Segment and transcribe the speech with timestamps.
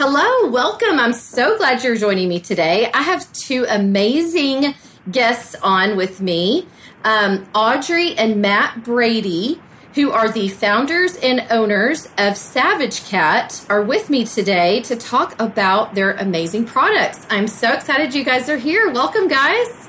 [0.00, 1.00] Hello, welcome.
[1.00, 2.88] I'm so glad you're joining me today.
[2.94, 4.76] I have two amazing
[5.10, 6.68] guests on with me
[7.02, 9.60] um, Audrey and Matt Brady,
[9.96, 15.34] who are the founders and owners of Savage Cat, are with me today to talk
[15.42, 17.26] about their amazing products.
[17.28, 18.92] I'm so excited you guys are here.
[18.92, 19.88] Welcome, guys.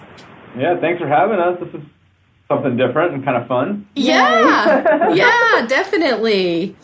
[0.57, 1.59] Yeah, thanks for having us.
[1.59, 1.88] This is
[2.47, 3.88] something different and kind of fun.
[3.94, 6.75] Yeah, yeah, definitely.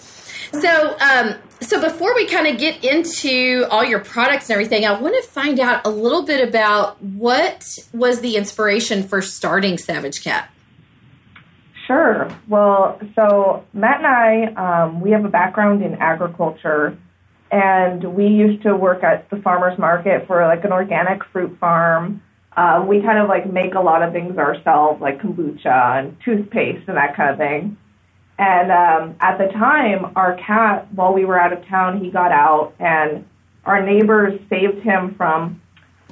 [0.61, 4.99] So, um, so before we kind of get into all your products and everything, I
[4.99, 10.23] want to find out a little bit about what was the inspiration for starting Savage
[10.23, 10.49] Cat.
[11.87, 12.29] Sure.
[12.47, 16.97] Well, so Matt and I, um, we have a background in agriculture,
[17.51, 22.21] and we used to work at the farmers market for like an organic fruit farm.
[22.57, 26.87] Um, we kind of like make a lot of things ourselves, like kombucha and toothpaste
[26.87, 27.77] and that kind of thing.
[28.37, 32.31] And um, at the time, our cat, while we were out of town, he got
[32.31, 33.25] out, and
[33.65, 35.61] our neighbors saved him from,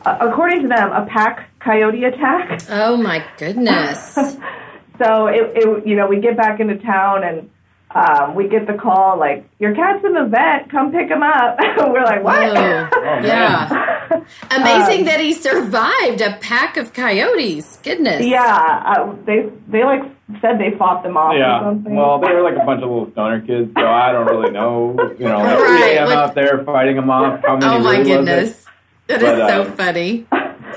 [0.06, 2.62] uh, according to them, a pack coyote attack.
[2.70, 4.14] Oh my goodness!
[4.98, 7.50] so it, it, you know, we get back into town and
[7.96, 10.70] um, we get the call like, "Your cat's in the vet.
[10.70, 12.54] Come pick him up." we're like, "What?"
[13.04, 14.24] Oh, yeah.
[14.52, 17.78] Amazing um, that he survived a pack of coyotes.
[17.84, 18.26] Goodness.
[18.26, 20.04] Yeah, uh, they they like
[20.42, 21.60] said they fought them off yeah.
[21.60, 21.96] or something.
[21.96, 24.96] Well, they were like a bunch of little stoner kids, so I don't really know.
[25.20, 25.84] You know, like right.
[25.84, 26.08] 3 a.m.
[26.10, 27.42] out there fighting them off.
[27.46, 27.72] How many?
[27.72, 28.66] Oh my really goodness,
[29.08, 30.26] that is but, so uh, funny.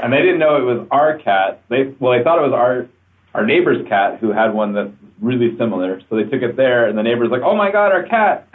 [0.03, 1.63] And they didn't know it was our cat.
[1.69, 2.89] They well, they thought it was our
[3.35, 6.01] our neighbor's cat who had one that's really similar.
[6.09, 8.49] So they took it there, and the neighbor's like, "Oh my god, our cat!"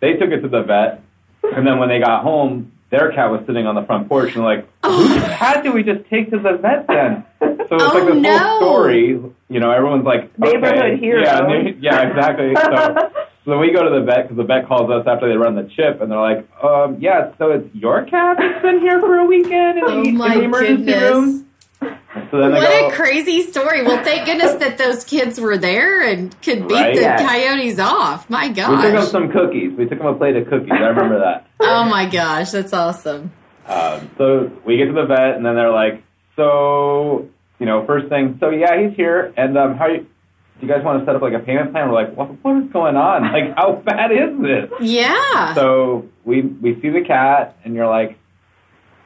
[0.00, 1.02] They took it to the vet,
[1.42, 4.44] and then when they got home, their cat was sitting on the front porch, and
[4.44, 5.08] like, oh.
[5.08, 7.24] whose cat do we just take to the vet then?
[7.40, 8.38] So it's oh, like this no.
[8.38, 9.08] whole story.
[9.48, 11.22] You know, everyone's like, okay, neighborhood hero.
[11.22, 12.54] Yeah, yeah, exactly.
[12.54, 13.12] So,
[13.44, 15.68] so we go to the vet because the vet calls us after they run the
[15.74, 19.24] chip, and they're like, um, yeah, so it's your cat that's been here for a
[19.24, 21.10] weekend in, oh the, in the emergency goodness.
[21.10, 21.45] room.
[21.80, 23.82] So what go, a crazy story!
[23.82, 26.94] Well, thank goodness that those kids were there and could beat right?
[26.94, 27.26] the yeah.
[27.26, 28.28] coyotes off.
[28.30, 28.84] My gosh!
[28.84, 29.72] We took them some cookies.
[29.76, 30.72] We took them a plate of cookies.
[30.72, 31.46] I remember that.
[31.60, 33.32] oh my gosh, that's awesome.
[33.66, 36.02] Um, so we get to the vet, and then they're like,
[36.36, 37.28] "So,
[37.58, 40.82] you know, first thing, so yeah, he's here, and um, how you, do you guys
[40.82, 42.28] want to set up like a payment plan?" We're like, "What?
[42.42, 43.22] What is going on?
[43.32, 45.54] Like, how bad is this?" Yeah.
[45.54, 48.18] So we we see the cat, and you're like,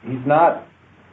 [0.06, 0.66] "He's not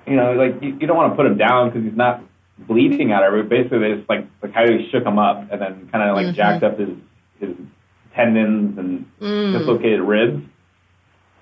[0.08, 2.24] you know, like you, you don't want to put him down because he's not
[2.58, 3.50] bleeding out of it.
[3.50, 6.36] Basically, they just like the coyote shook him up and then kind of like mm-hmm.
[6.36, 6.90] jacked up his
[7.40, 7.56] his
[8.16, 9.58] tendons and mm.
[9.58, 10.44] dislocated ribs.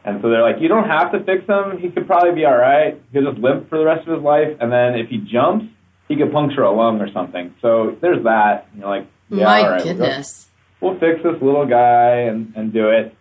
[0.03, 1.79] And so they're like, you don't have to fix him.
[1.79, 3.01] He could probably be all right.
[3.11, 4.55] He'll just limp for the rest of his life.
[4.59, 5.65] And then if he jumps,
[6.07, 7.55] he could puncture a lung or something.
[7.59, 8.67] So there's that.
[8.77, 10.47] you're like, yeah, my all right, goodness.
[10.79, 13.15] We'll, we'll fix this little guy and, and do it.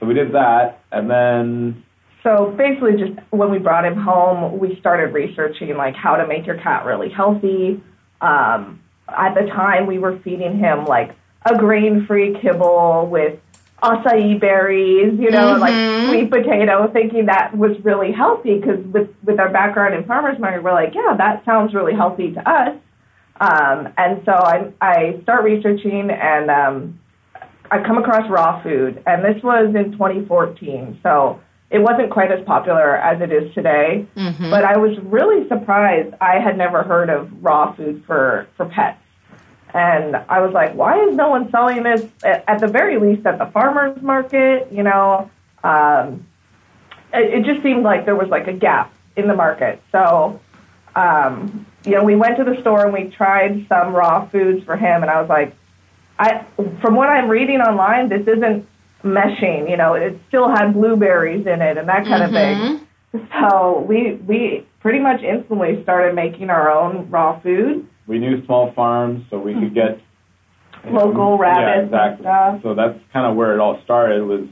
[0.00, 0.80] So we did that.
[0.90, 1.84] And then
[2.24, 6.46] so basically, just when we brought him home, we started researching like how to make
[6.46, 7.82] your cat really healthy.
[8.22, 11.14] Um, at the time, we were feeding him like
[11.44, 13.38] a grain-free kibble with
[13.82, 15.60] acai berries, you know, mm-hmm.
[15.60, 20.38] like sweet potato, thinking that was really healthy because with with our background in farmers
[20.38, 22.74] market, we're like, yeah, that sounds really healthy to us.
[23.38, 27.00] Um, and so I I start researching and um,
[27.70, 31.00] I come across raw food, and this was in 2014.
[31.02, 31.40] So
[31.74, 34.06] it wasn't quite as popular as it is today.
[34.16, 34.48] Mm-hmm.
[34.48, 36.14] But I was really surprised.
[36.20, 39.00] I had never heard of raw food for, for pets.
[39.74, 43.26] And I was like, why is no one selling this at, at the very least
[43.26, 44.70] at the farmer's market?
[44.70, 45.28] You know,
[45.64, 46.24] um,
[47.12, 49.82] it, it just seemed like there was like a gap in the market.
[49.90, 50.40] So,
[50.94, 54.76] um, you know, we went to the store and we tried some raw foods for
[54.76, 55.02] him.
[55.02, 55.52] And I was like,
[56.20, 56.46] I,
[56.80, 58.64] from what I'm reading online, this isn't
[59.04, 59.70] meshing.
[59.70, 62.74] You know, it still had blueberries in it and that kind mm-hmm.
[62.74, 63.30] of thing.
[63.40, 67.86] So we we pretty much instantly started making our own raw food.
[68.06, 70.00] We knew small farms, so we could get
[70.84, 71.92] local know, rabbits.
[71.92, 72.60] Yeah, exactly.
[72.62, 74.24] So that's kind of where it all started.
[74.24, 74.48] Was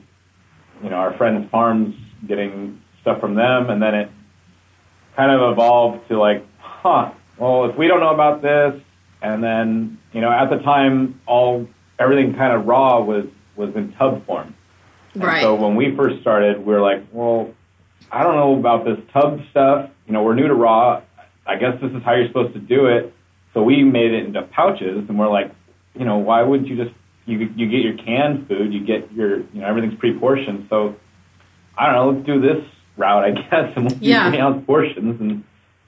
[0.82, 1.96] you know our friends' farms
[2.26, 4.10] getting stuff from them, and then it
[5.16, 8.80] kind of evolved to like, huh, well, if we don't know about this,
[9.20, 11.66] and then you know at the time all
[11.98, 13.26] everything kind of raw was
[13.56, 14.54] was in tub form.
[15.14, 15.42] And right.
[15.42, 17.52] So when we first started, we were like, well,
[18.10, 19.90] I don't know about this tub stuff.
[20.06, 21.02] You know, we're new to raw.
[21.46, 23.12] I guess this is how you're supposed to do it.
[23.54, 25.50] So we made it into pouches, and we're like,
[25.94, 26.94] you know, why wouldn't you just
[27.26, 30.66] you you get your canned food, you get your you know everything's pre-portioned.
[30.70, 30.96] So
[31.76, 32.64] I don't know, let's do this
[32.96, 34.30] route, I guess, and we'll Yeah.
[34.30, 35.44] do ounce portions and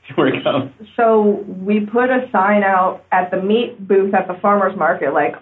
[0.07, 0.69] see where it goes.
[0.97, 5.37] So we put a sign out at the meat booth at the farmers market, like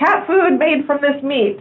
[0.00, 1.60] cat food made from this meat,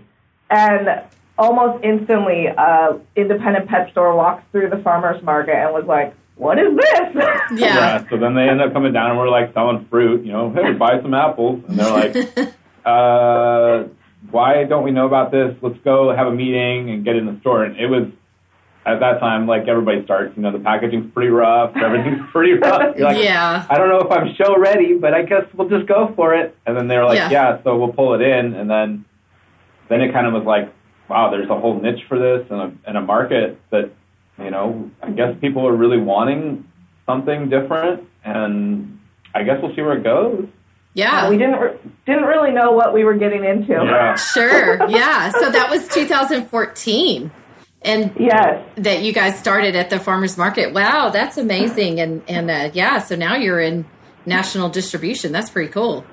[0.49, 1.03] and
[1.37, 6.57] almost instantly, a independent pet store walked through the farmers market and was like, "What
[6.57, 7.25] is this?"
[7.59, 8.07] Yeah.
[8.09, 10.73] So then they end up coming down and we're like selling fruit, you know, hey,
[10.73, 11.63] buy some apples.
[11.67, 12.55] And they're like,
[12.85, 13.89] uh,
[14.31, 15.55] why don't we know about this?
[15.61, 17.63] Let's go have a meeting and get in the store.
[17.63, 18.07] And it was,
[18.85, 22.95] at that time, like everybody starts, you know, the packaging's pretty rough, everything's pretty rough.
[22.97, 23.65] You're like, yeah.
[23.69, 26.55] I don't know if I'm show ready, but I guess we'll just go for it.
[26.65, 27.29] And then they're like, Yeah.
[27.29, 28.53] yeah, so we'll pull it in.
[28.55, 29.05] And then,
[29.89, 30.73] then it kind of was like,
[31.09, 33.91] wow, there's a whole niche for this and a, and a market that,
[34.37, 36.65] you know, I guess people are really wanting
[37.05, 38.07] something different.
[38.23, 38.99] And
[39.35, 40.47] I guess we'll see where it goes.
[40.93, 41.29] Yeah.
[41.29, 41.77] we didn't re-
[42.07, 43.73] didn't really know what we were getting into.
[43.73, 44.15] Yeah.
[44.15, 44.89] Sure.
[44.89, 45.29] Yeah.
[45.31, 47.31] So that was 2014.
[47.81, 48.61] And Yes.
[48.75, 50.73] that you guys started at the farmers market.
[50.73, 51.99] Wow, that's amazing.
[52.01, 53.85] And and uh, yeah, so now you're in
[54.25, 55.31] national distribution.
[55.31, 56.03] That's pretty cool.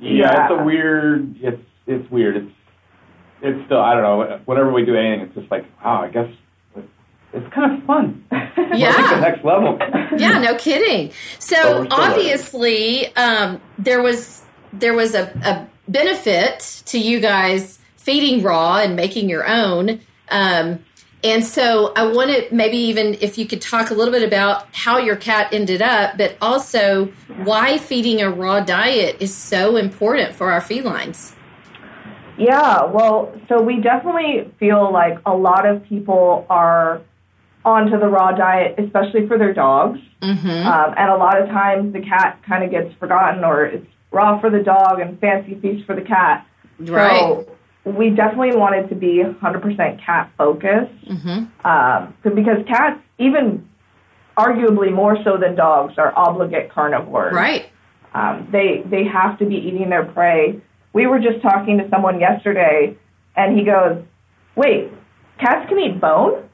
[0.00, 1.36] Yeah, it's a weird.
[1.40, 2.36] It's it's weird.
[2.38, 2.52] It's
[3.42, 3.80] it's still.
[3.80, 4.40] I don't know.
[4.46, 6.02] Whenever we do anything, it's just like, wow.
[6.02, 6.28] I guess
[6.76, 6.88] it's,
[7.34, 8.24] it's kind of fun.
[8.56, 9.20] It's like the Yeah.
[9.20, 9.78] next level.
[10.18, 11.12] Yeah, no kidding.
[11.38, 14.42] So obviously, um, there was
[14.72, 20.00] there was a, a benefit to you guys feeding raw and making your own.
[20.30, 20.80] Um,
[21.24, 24.98] and so I wanted maybe even if you could talk a little bit about how
[24.98, 27.06] your cat ended up, but also
[27.44, 31.34] why feeding a raw diet is so important for our felines.
[32.38, 37.02] Yeah, well, so we definitely feel like a lot of people are
[37.64, 40.00] onto the raw diet, especially for their dogs.
[40.20, 40.48] Mm-hmm.
[40.48, 44.40] Um, and a lot of times the cat kind of gets forgotten, or it's raw
[44.40, 46.46] for the dog and fancy feast for the cat.
[46.80, 47.20] Right.
[47.20, 47.51] So
[47.84, 51.66] we definitely wanted to be 100% cat focused Mm-hmm.
[51.66, 53.68] um, because cats, even
[54.36, 57.34] arguably more so than dogs, are obligate carnivores.
[57.34, 57.68] Right.
[58.14, 60.60] Um, they they have to be eating their prey.
[60.92, 62.94] We were just talking to someone yesterday,
[63.34, 64.02] and he goes,
[64.54, 64.90] "Wait,
[65.38, 66.48] cats can eat bone?"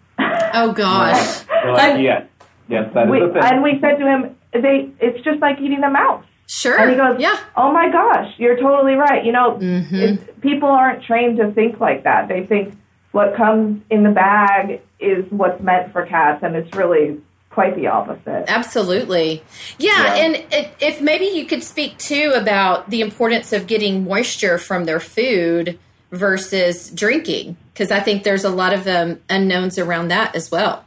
[0.54, 1.44] Oh gosh.
[1.66, 2.24] Like, yes,
[2.69, 3.42] yes, that is we, the thing.
[3.42, 6.78] and we said to him, "They, it's just like eating a mouse." Sure.
[6.80, 7.38] And he goes, yeah.
[7.56, 9.22] "Oh my gosh, you're totally right.
[9.24, 9.92] You know, Mhm.
[9.92, 12.26] it, people aren't trained to think like that.
[12.28, 12.74] They think
[13.12, 17.18] what comes in the bag is what's meant for cats, and it's really
[17.50, 19.42] quite the opposite." Absolutely.
[19.78, 20.24] Yeah, Yeah.
[20.24, 24.84] and it, if maybe you could speak too about the importance of getting moisture from
[24.86, 25.78] their food
[26.12, 30.84] versus drinking, because I think there's a lot of um, unknowns around that as well.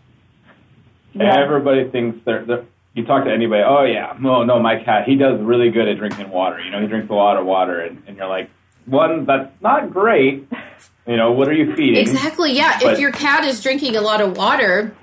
[1.13, 1.39] Yeah.
[1.39, 2.63] Everybody thinks they're, they're.
[2.93, 3.63] You talk to anybody.
[3.65, 5.07] Oh yeah, no, no, my cat.
[5.07, 6.59] He does really good at drinking water.
[6.59, 8.49] You know, he drinks a lot of water, and, and you're like,
[8.85, 10.47] one, that's not great.
[11.07, 11.95] You know, what are you feeding?
[11.95, 12.53] Exactly.
[12.53, 12.77] Yeah.
[12.81, 14.95] if your cat is drinking a lot of water,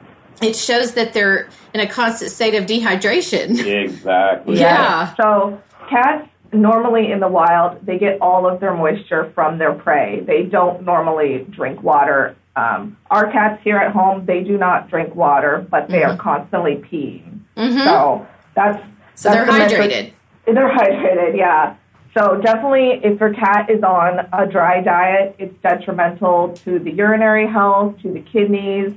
[0.43, 3.59] it shows that they're in a constant state of dehydration.
[3.85, 4.59] Exactly.
[4.59, 5.15] Yeah.
[5.17, 10.21] So cats normally in the wild, they get all of their moisture from their prey.
[10.21, 12.37] They don't normally drink water.
[12.57, 16.77] Um, our cats here at home, they do not drink water, but they are constantly
[16.77, 17.38] peeing.
[17.59, 17.85] Mhm.
[17.85, 18.83] So that's
[19.15, 20.15] So they're that's the metric-
[20.47, 20.55] hydrated.
[20.55, 21.75] They're hydrated, yeah.
[22.17, 27.47] So definitely, if your cat is on a dry diet, it's detrimental to the urinary
[27.47, 28.93] health, to the kidneys.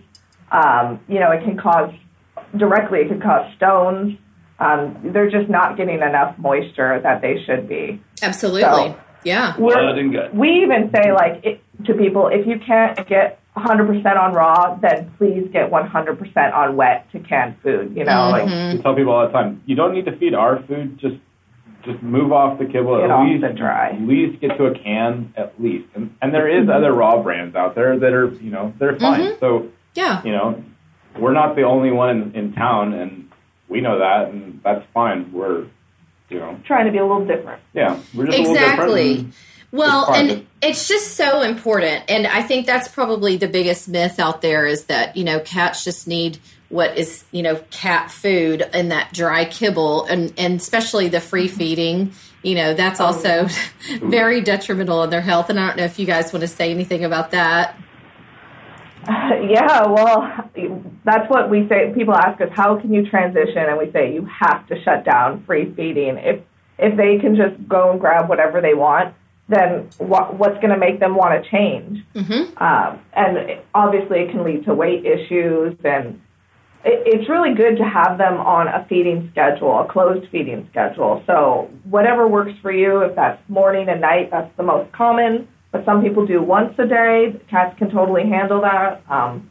[0.51, 1.91] Um, you know, it can cause
[2.55, 2.99] directly.
[2.99, 4.17] It can cause stones.
[4.59, 7.99] Um, they're just not getting enough moisture that they should be.
[8.21, 8.61] Absolutely.
[8.61, 9.53] So- yeah.
[9.59, 14.75] We're, we even say like it, to people, if you can't get 100% on raw,
[14.81, 17.93] then please get 100% on wet to canned food.
[17.95, 18.73] You know, like Mhm.
[18.77, 20.97] We tell people all the time, you don't need to feed our food.
[20.97, 21.15] Just
[21.83, 22.97] just move off the kibble.
[22.97, 23.89] Get at off least, the dry.
[23.89, 25.33] At least get to a can.
[25.35, 28.71] At least, and and there is other raw brands out there that are you know
[28.77, 29.21] they're fine.
[29.21, 29.39] Mhm.
[29.39, 29.65] So
[29.95, 30.21] Yeah.
[30.23, 30.61] you know,
[31.17, 33.25] we're not the only one in, in town, and
[33.67, 35.31] we know that, and that's fine.
[35.33, 35.63] We're
[36.29, 37.59] you know, trying to be a little different.
[37.73, 39.25] yeah, we're just a little Exactly.
[39.71, 42.03] Well, of and it's just so important.
[42.09, 45.83] And I think that's probably the biggest myth out there is that, you know, cats
[45.83, 51.07] just need what is, you know, cat food and that dry kibble and, and especially
[51.07, 51.57] the free mm-hmm.
[51.57, 52.13] feeding,
[52.43, 53.47] you know, that's oh, also
[54.01, 55.49] very detrimental on their health.
[55.49, 57.77] And I don't know if you guys want to say anything about that.
[59.41, 60.49] Yeah, well,
[61.03, 61.91] that's what we say.
[61.93, 63.57] People ask us, how can you transition?
[63.57, 66.17] And we say, you have to shut down free feeding.
[66.17, 66.41] If
[66.77, 69.13] if they can just go and grab whatever they want,
[69.51, 72.03] then what, what's going to make them want to change?
[72.15, 72.63] Mm-hmm.
[72.63, 76.21] Um, and it- obviously, it can lead to weight issues and
[76.83, 81.23] it, it's really good to have them on a feeding schedule, a closed feeding schedule.
[81.27, 85.47] So whatever works for you, if that's morning and night, that's the most common.
[85.71, 87.39] But some people do once a day.
[87.49, 89.03] Cats can totally handle that.
[89.09, 89.49] Um,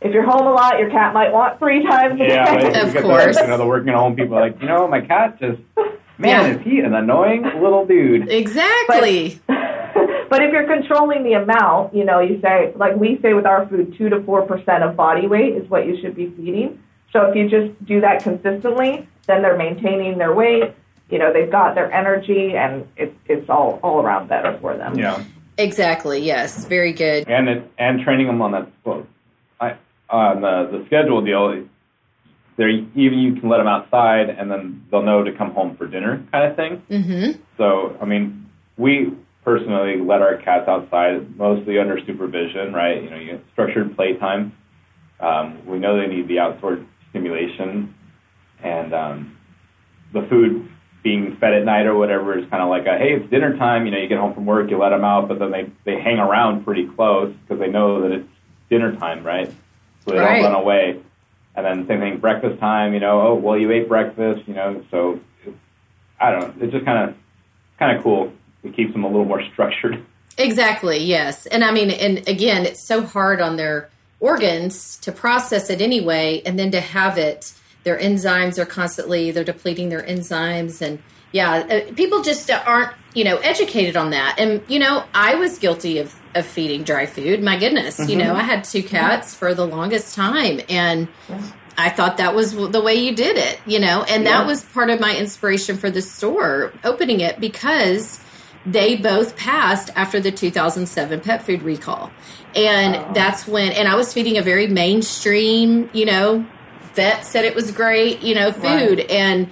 [0.00, 2.70] if you're home a lot, your cat might want three times a Yeah, day.
[2.72, 3.36] but Of course.
[3.36, 5.60] The, you know, the working at home people are like, you know, my cat just,
[6.20, 6.56] man, Yeah.
[6.58, 8.28] is he an annoying little dude?
[8.30, 9.40] Exactly.
[9.46, 13.66] but if you're controlling the amount, you know, you say, like we say with our
[13.66, 16.82] food, 2 to 4% of body weight is what you should be feeding.
[17.12, 20.72] So if you just do that consistently, then they're maintaining their weight.
[21.10, 24.96] You know, they've got their energy, and it's it's all all around better for them.
[24.96, 25.24] Yeah.
[25.58, 26.20] exactly.
[26.20, 26.66] Yes.
[26.66, 27.28] Very good.
[27.28, 29.04] and it, and training them on that well,
[29.60, 29.74] I,
[30.08, 31.64] on the the schedule deal.
[32.60, 35.86] There, even you can let them outside, and then they'll know to come home for
[35.86, 36.82] dinner, kind of thing.
[36.90, 37.40] Mm-hmm.
[37.56, 39.14] So, I mean, we
[39.46, 43.02] personally let our cats outside, mostly under supervision, right?
[43.02, 44.52] You know, you structured playtime.
[45.20, 47.94] Um, we know they need the outdoor stimulation,
[48.62, 49.38] and um,
[50.12, 50.68] the food
[51.02, 53.86] being fed at night or whatever is kind of like a hey, it's dinner time.
[53.86, 55.98] You know, you get home from work, you let them out, but then they they
[55.98, 58.28] hang around pretty close because they know that it's
[58.68, 59.50] dinner time, right?
[60.04, 60.42] So they Right.
[60.42, 61.00] don't run away.
[61.56, 62.94] And then same thing, breakfast time.
[62.94, 64.46] You know, oh well, you ate breakfast.
[64.46, 65.20] You know, so
[66.20, 66.64] I don't know.
[66.64, 67.16] It's just kind of
[67.78, 68.32] kind of cool.
[68.62, 70.04] It keeps them a little more structured.
[70.38, 70.98] Exactly.
[70.98, 71.46] Yes.
[71.46, 73.90] And I mean, and again, it's so hard on their
[74.20, 77.54] organs to process it anyway, and then to have it.
[77.82, 80.98] Their enzymes are constantly they're depleting their enzymes, and
[81.32, 84.36] yeah, uh, people just aren't you know educated on that.
[84.38, 87.42] And you know, I was guilty of of feeding dry food.
[87.42, 88.18] My goodness, you mm-hmm.
[88.18, 91.08] know, I had two cats for the longest time, and.
[91.78, 94.90] I thought that was the way you did it, you know, and that was part
[94.90, 98.22] of my inspiration for the store opening it because
[98.66, 102.10] they both passed after the 2007 pet food recall.
[102.54, 103.12] And oh.
[103.14, 106.44] that's when, and I was feeding a very mainstream, you know,
[106.94, 108.98] vet said it was great, you know, food.
[108.98, 109.10] Right.
[109.10, 109.50] And,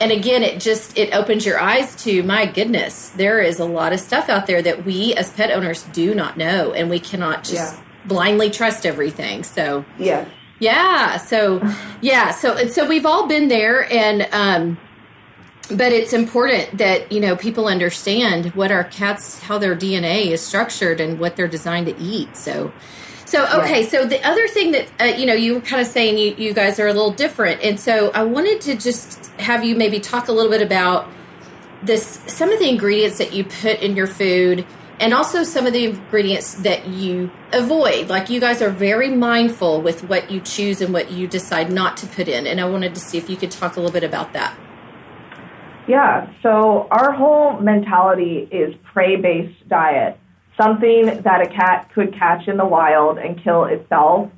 [0.00, 3.92] and again, it just, it opens your eyes to my goodness, there is a lot
[3.92, 6.72] of stuff out there that we as pet owners do not know.
[6.72, 7.80] And we cannot just Yeah.
[8.06, 9.42] blindly trust everything.
[9.44, 10.26] So, yeah
[10.60, 11.18] yeah.
[11.18, 11.62] So,
[12.00, 12.30] yeah.
[12.32, 14.78] So, so we've all been there, and um,
[15.68, 20.40] but it's important that you know people understand what our cats, how their DNA is
[20.40, 22.36] structured, and what they're designed to eat.
[22.36, 22.72] So,
[23.28, 23.84] so okay.
[23.84, 26.54] So the other thing that uh, you know, you were kind of saying you you
[26.54, 30.28] guys are a little different, and so I wanted to just have you maybe talk
[30.28, 31.06] a little bit about
[31.82, 34.66] this some of the ingredients that you put in your food
[35.00, 39.80] and also some of the ingredients that you avoid like you guys are very mindful
[39.80, 42.92] with what you choose and what you decide not to put in and i wanted
[42.96, 44.58] to see if you could talk a little bit about that
[45.88, 50.17] Yeah, so our whole mentality is prey based diet,
[50.60, 54.30] something that a cat could catch in the wild and kill itself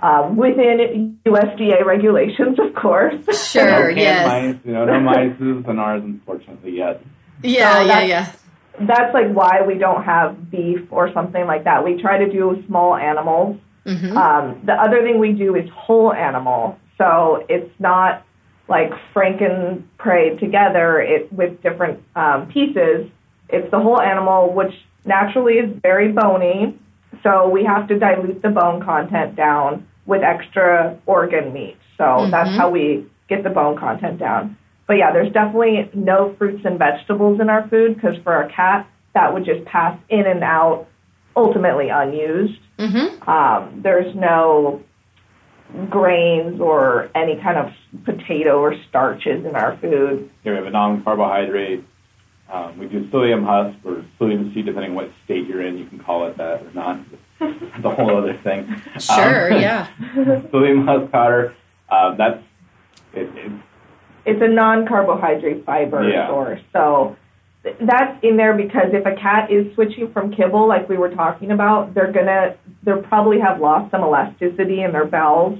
[0.00, 3.14] um, within USDA regulations, of course.
[3.50, 7.02] sure no yes mice, you know, no mice in ours, unfortunately, yet.
[7.42, 11.64] yeah So yeah that's- yeah That's like why we don't have beef or something like
[11.64, 11.82] that.
[11.84, 13.58] We try to do small animals.
[13.86, 14.14] Mhm.
[14.14, 18.22] Um, the other thing we do is whole animal, so it's not
[18.68, 23.08] like franken prey together it with different um, pieces.
[23.48, 24.74] It's the whole animal, which
[25.08, 26.78] naturally is very bony.
[27.22, 31.76] So we have to dilute the bone content down with extra organ meat.
[31.96, 34.56] So that's how we get the bone content down.
[34.86, 38.88] But yeah, there's definitely no fruits and vegetables in our food because for our cat,
[39.14, 40.86] that would just pass in and out,
[41.36, 42.60] ultimately unused.
[42.78, 43.28] mm-hmm.
[43.28, 44.82] Um, there's no
[45.90, 47.72] grains or any kind of
[48.04, 50.30] potato or starches in our food.
[50.42, 51.84] Here we have a non-carbohydrate.
[52.50, 55.76] Um, we do psyllium husk or psyllium seed, depending on what state you're in.
[55.78, 57.00] You can call it that or not.
[57.40, 58.66] It's a whole other thing.
[58.98, 61.54] sure Um, yeah psyllium husk powder.
[61.90, 62.42] Uh, that's
[63.14, 63.52] it, it,
[64.24, 66.28] It's a non-carbohydrate fiber Yeah.
[66.28, 66.60] source.
[66.72, 67.16] So
[67.80, 71.50] that's in there because if a cat is switching from kibble, like we were talking
[71.50, 75.58] about, they're gonna they'll probably have lost some elasticity in their bowels.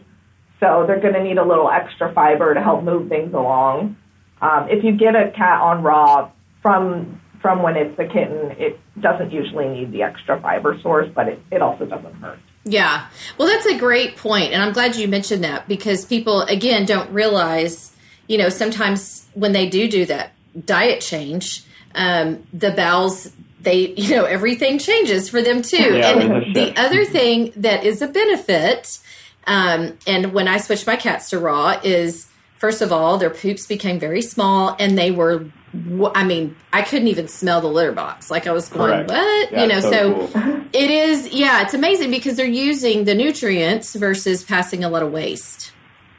[0.61, 3.97] So they're gonna need a little extra fiber to help move things along.
[4.41, 6.31] Um, if you get a cat on raw
[6.63, 11.29] from from when it's a kitten, it doesn't usually need the extra fiber source, but
[11.29, 12.41] it, it also doesn't hurt.
[12.65, 13.07] Yeah.
[13.39, 17.11] Well, that's a great point, and I'm glad you mentioned that because people again don't
[17.11, 17.95] realize,
[18.27, 20.33] you know, sometimes when they do do that
[20.65, 25.97] diet change, um, the bowels they you know everything changes for them too.
[25.97, 26.79] Yeah, and the shift.
[26.79, 28.99] other thing that is a benefit,
[29.47, 32.27] um, and when I switched my cats to raw is
[32.59, 35.47] first of all their poops became very small and they were.
[35.73, 38.31] W- I mean, I couldn't even smell the litter box.
[38.31, 39.11] Like I was going, Correct.
[39.11, 39.53] what?
[39.53, 40.63] Yeah, you know, so, so cool.
[40.73, 45.13] it is, yeah, it's amazing because they're using the nutrients versus passing a lot of
[45.13, 45.73] waste.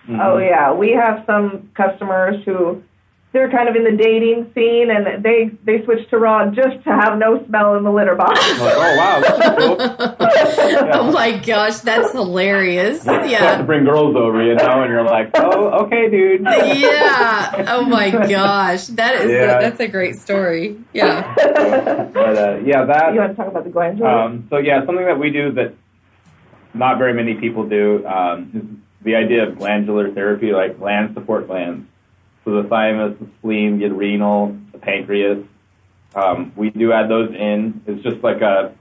[0.07, 0.19] Mhm.
[0.23, 2.83] Oh yeah, we have some customers who
[3.31, 6.89] they're kind of in the dating scene and they they switch to raw just to
[6.89, 8.39] have no smell in the litter box.
[8.59, 9.77] Like, oh wow, that's cool.
[10.93, 13.05] oh my gosh, that's hilarious.
[13.05, 16.41] You have to bring girls over, you know, and you're like, oh, okay, dude.
[16.41, 17.65] Yeah.
[17.69, 19.59] Oh my gosh, that is Yeah.
[19.61, 20.77] that's a great story.
[20.93, 21.33] Yeah.
[21.35, 23.13] But uh, yeah, that.
[23.13, 24.09] you want to talk about the glandular?
[24.09, 25.73] Um, so yeah, something that we do that
[26.73, 31.47] not very many people do um, is the idea of glandular therapy, like gland support
[31.47, 31.88] glands.
[32.45, 35.43] So the thymus, the spleen, the adrenal, the pancreas.
[36.15, 37.81] Um, we do add those in.
[37.85, 38.73] It's just like a.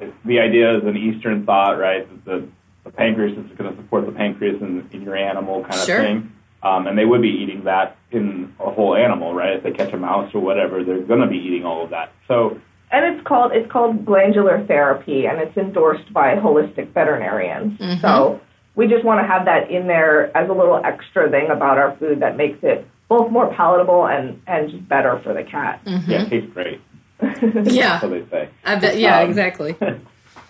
[0.00, 2.06] It's, the idea is an Eastern thought, right?
[2.08, 2.48] That the,
[2.84, 6.00] the pancreas is going to support the pancreas in, in your animal kind of Sure.
[6.02, 6.32] thing.
[6.62, 9.54] Um, and they would be eating that in a whole animal, right?
[9.54, 12.12] If they catch a mouse or whatever, they're going to be eating all of that.
[12.26, 17.78] So and it's called it's called glandular therapy and it's endorsed by holistic veterinarians.
[17.78, 18.00] Mhm.
[18.00, 18.40] So
[18.78, 21.96] we just want to have that in there as a little extra thing about our
[21.96, 25.80] food that makes it both more palatable and and just better for the cat.
[25.84, 26.80] yeah, it tastes great.
[27.72, 28.00] Yeah.
[28.00, 28.48] So they say.
[28.64, 29.76] I bet yeah, Um, exactly.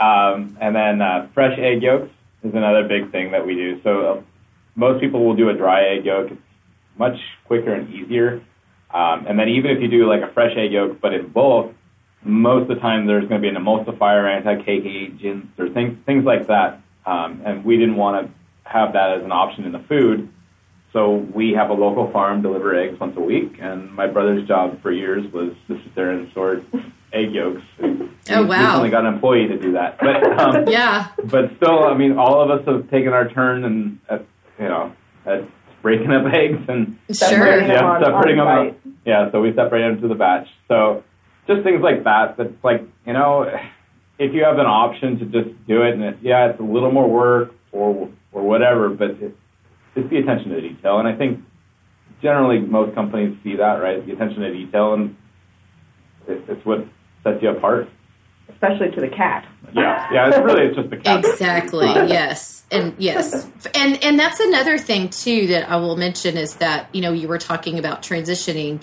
[0.00, 2.08] Um, and then uh, fresh egg yolks
[2.44, 3.82] is another big thing that we do.
[3.82, 4.23] So uh,
[4.76, 6.30] most people will do a dry egg yolk.
[6.30, 6.40] It's
[6.97, 8.40] much quicker and easier.
[8.94, 11.75] Um, and then even if you do like a fresh egg yolk, but in bulk,
[12.23, 16.25] most of the time there's going to be an emulsifier, anti-cake agents, or things things
[16.25, 16.80] like that.
[17.08, 20.28] Um, and we didn't want to have that as an option in the food.
[20.92, 24.80] So we have a local farm deliver eggs once a week, and my brother's job
[24.82, 26.64] for years was to sit there and sort
[27.12, 27.62] egg yolks.
[28.30, 28.58] Oh, We wow.
[28.66, 31.06] recently got an employee to do that, but um, Yeah.
[31.24, 34.22] but still, I mean, all of us have taken our turn and at,
[34.58, 34.92] you know
[35.24, 35.44] at
[35.80, 37.14] breaking up eggs and Sure.
[37.14, 38.76] Separating yeah, on- separating on them up.
[39.06, 40.46] Yeah, so we separate them to the batch.
[40.68, 41.04] So
[41.46, 42.36] just things like that.
[42.36, 43.50] That's like you know,
[44.18, 46.90] if you have an option to just do it, and it, yeah, it's a little
[46.90, 49.37] more work or or whatever, but it,
[49.94, 51.44] it's the attention to detail, and I think
[52.20, 55.16] generally most companies see that right, the attention to detail, and
[56.26, 56.87] it, it's what
[57.24, 57.88] sets you apart.
[58.50, 59.46] especially to the cat.
[59.74, 61.24] Yeah, yeah, it's really it's just the cat.
[61.24, 61.87] Exactly.
[62.09, 62.64] Yes.
[62.70, 63.48] And yes.
[63.74, 67.28] And and that's another thing too that I will mention is that, you know, you
[67.28, 68.83] were talking about transitioning.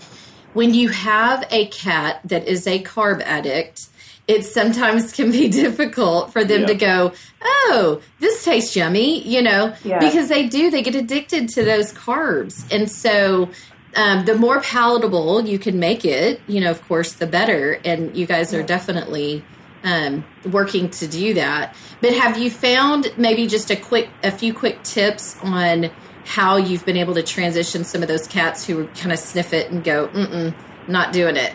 [0.53, 3.89] When you have a cat that is a carb addict,
[4.27, 6.67] it sometimes can be difficult for them Yeah.
[6.67, 7.11] to go,
[7.43, 9.99] "Oh, this tastes yummy," you know, Yeah.
[9.99, 12.63] because they do they get addicted to those carbs.
[12.71, 13.49] And so
[13.95, 17.79] um, the more palatable you can make it, you know, of course, the better.
[17.85, 19.41] And you guys are definitely
[19.85, 21.75] um, working to do that.
[22.01, 25.91] But have you found maybe just a quick, a few quick tips on
[26.25, 29.69] how you've been able to transition some of those cats who kind of sniff it
[29.71, 30.53] and go, "Mm-mm,
[30.87, 31.53] not doing it."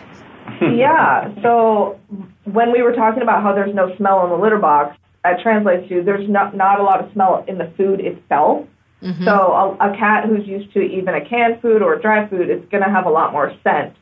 [0.61, 1.33] Yeah.
[1.41, 1.99] So
[2.45, 5.87] when we were talking about how there's no smell in the litter box, that translates
[5.89, 8.67] to there's not not a lot of smell in the food itself.
[9.01, 9.25] Mm-hmm.
[9.25, 9.31] So
[9.79, 12.83] a, a cat who's used to even a canned food or dry food is going
[12.83, 13.95] to have a lot more scent.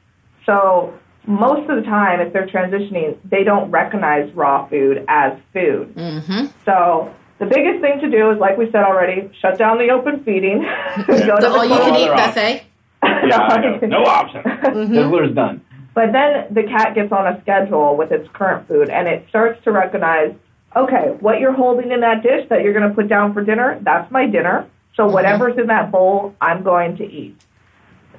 [0.46, 5.94] So most of the time, if they're transitioning, they don't recognize raw food as food.
[5.96, 6.48] Mm-hmm.
[6.66, 10.24] So the biggest thing to do is, like we said already, shut down the open
[10.24, 10.62] feeding.
[11.08, 12.34] Go The all-you-can-eat other option.
[12.34, 12.64] buffet.
[13.04, 13.86] Yeah, I.
[13.86, 14.42] No option.
[14.90, 15.62] Sizzler's done.
[15.94, 19.64] But then the cat gets on a schedule with its current food and it starts
[19.64, 20.34] to recognize,
[20.76, 23.80] okay, what you're holding in that dish that you're going to put down for dinner,
[23.82, 24.68] that's my dinner.
[24.96, 27.40] So whatever's in that bowl, I'm going to eat.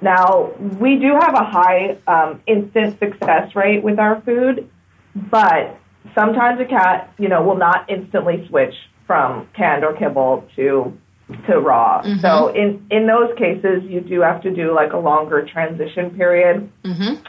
[0.03, 4.69] Now, we do have a high um, instant success rate with our food,
[5.15, 5.79] but
[6.15, 8.75] sometimes a cat, you know, will not instantly switch
[9.07, 10.97] from canned or kibble to
[11.47, 12.03] to raw.
[12.21, 16.71] So in in those cases, you do have to do like a longer transition period.
[16.85, 17.23] Mm-hmm.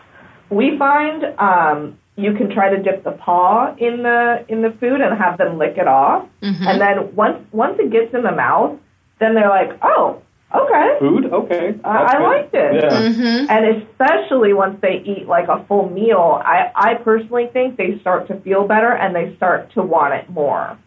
[0.52, 5.02] We find um, you can try to dip the paw in the in the food
[5.02, 6.68] and have them lick it off, Mm-hmm.
[6.68, 8.78] and then once once it gets in the mouth,
[9.20, 10.22] then they're like, oh,
[10.54, 10.98] okay.
[11.00, 11.26] Food?
[11.32, 11.68] Okay.
[11.84, 12.24] I- That's I good.
[12.24, 12.76] liked it.
[12.84, 12.90] Yeah.
[13.02, 13.50] Mm-hmm.
[13.50, 18.28] And especially once they eat like a full meal, I, I personally think they start
[18.28, 20.78] to feel better and they start to want it more.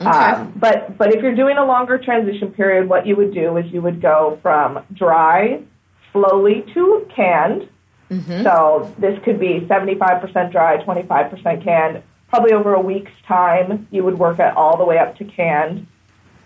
[0.00, 0.08] Okay.
[0.10, 3.64] Um, but but if you're doing a longer transition period, what you would do is
[3.72, 5.60] you would go from dry
[6.12, 7.68] slowly to canned.
[8.10, 8.42] Mm-hmm.
[8.42, 12.02] So this could be 75% dry, 25% canned.
[12.28, 15.86] Probably over a week's time, you would work it all the way up to canned.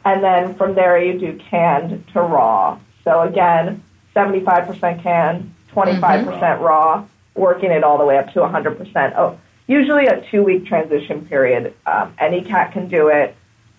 [0.05, 2.79] And then from there, you do canned to raw.
[3.05, 3.83] So again,
[4.15, 9.15] 75% canned, 25% raw, working it all the way up to 100%.
[9.17, 11.75] Oh, usually a two week transition period.
[11.87, 13.37] Um, any cat can do it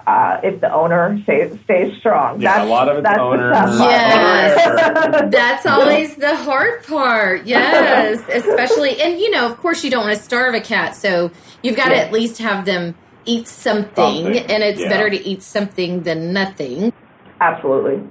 [0.08, 2.42] uh, if the owner stays, stays strong.
[2.42, 3.52] Yeah, a lot of it's that's the owner.
[3.52, 5.32] Yes.
[5.32, 7.46] That's always the hard part.
[7.46, 8.22] Yes.
[8.30, 10.96] Especially, and you know, of course, you don't want to starve a cat.
[10.96, 11.32] So
[11.64, 14.24] you've got to at least have them eat something.
[14.26, 14.90] Something, And it's yeah.
[14.90, 16.92] better to eat something than nothing.
[17.40, 18.02] Absolutely.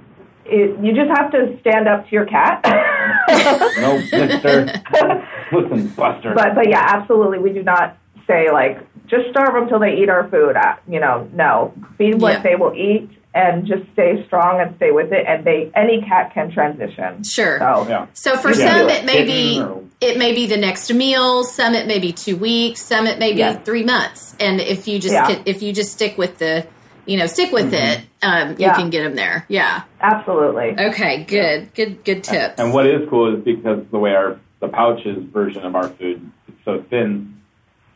[0.45, 2.61] it, you just have to stand up to your cat.
[3.77, 4.65] no, Mister.
[5.51, 6.33] Listen, Buster.
[6.33, 7.39] But but yeah, absolutely.
[7.39, 7.97] We do not
[8.31, 10.55] say like just starve them till they eat our food.
[10.55, 11.73] Uh, you know, no.
[11.97, 12.41] Feed what Yeah.
[12.41, 15.25] they will eat, and just stay strong and stay with it.
[15.27, 17.23] And they any cat can transition.
[17.23, 17.59] Sure.
[17.59, 18.05] So yeah.
[18.13, 18.69] So for Yeah.
[18.69, 19.63] some, it may be
[19.99, 21.43] it may be the next meal.
[21.43, 22.81] Some it may be two weeks.
[22.81, 23.53] Some it may be Yeah.
[23.53, 24.35] three months.
[24.39, 25.27] And if you just Yeah.
[25.27, 26.65] can, if you just stick with the,
[27.05, 28.75] you know, stick with it, um, you Yeah.
[28.75, 29.45] can get them there.
[29.47, 29.81] Yeah.
[30.01, 30.75] absolutely.
[30.79, 31.23] Okay.
[31.27, 31.73] Good.
[31.75, 32.03] Good.
[32.03, 32.59] Good tips.
[32.59, 36.21] And what is cool is because the way our the pouches version of our food
[36.47, 37.35] is so thin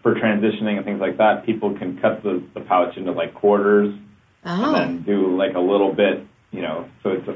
[0.05, 3.91] for transitioning and things like that, people can cut the, the pouch into like quarters
[4.43, 4.71] and oh.
[4.71, 6.87] then do like a little bit, you know.
[7.01, 7.33] So it's a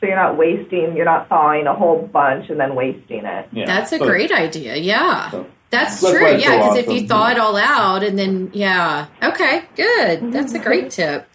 [0.00, 0.96] So you're not wasting.
[0.96, 3.48] You're not thawing a whole bunch and then wasting it.
[3.52, 3.66] yeah.
[3.66, 4.74] That's a So- great idea.
[4.74, 5.30] Yeah.
[5.30, 6.36] so- That's That's true.
[6.38, 9.06] Yeah, so because if you thaw it all out and then yeah.
[9.22, 10.32] Okay, good.
[10.32, 11.20] That's a great mm-hmm.
[11.20, 11.28] tip.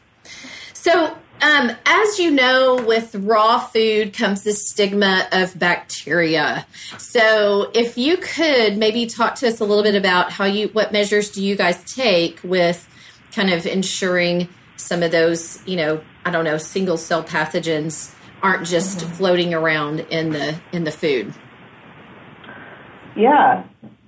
[0.74, 6.66] So, um, as you know, with raw food comes the stigma of bacteria.
[6.98, 10.94] So, if you could maybe talk to us a little bit about how you, what
[10.94, 12.88] measures do you guys take with
[13.34, 18.66] kind of ensuring some of those, you know, I don't know, single cell pathogens aren't
[18.66, 21.34] just floating around in the in the food.
[23.18, 23.64] Yeah.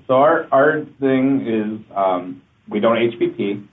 [0.07, 3.67] So our our thing is um, we don't HPP.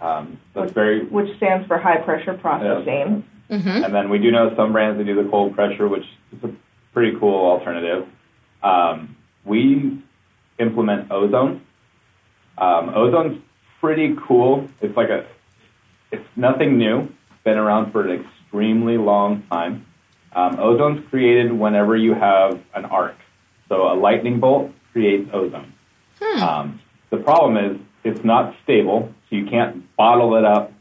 [0.00, 3.24] Um, that's very Which stands for high pressure processing.
[3.50, 3.84] Mm-hmm.
[3.84, 6.52] And then we do know some brands that do the cold pressure, which is a
[6.92, 8.06] pretty cool alternative.
[8.62, 10.00] Um, we
[10.58, 11.62] implement ozone.
[12.56, 13.42] Um, ozone's
[13.80, 14.68] pretty cool.
[14.80, 15.26] It's like a,
[16.12, 17.00] it's nothing new.
[17.00, 19.86] It's been around for an extremely long time.
[20.32, 23.16] Um, ozone's created whenever you have an arc.
[23.68, 25.72] So a lightning bolt creates ozone.
[26.42, 30.72] Um, the problem is it's not stable, so you can't bottle it up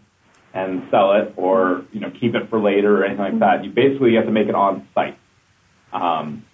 [0.54, 3.64] and sell it or you know keep it for later or anything like that.
[3.64, 5.18] You basically have to make it on site.
[5.94, 6.46] Um,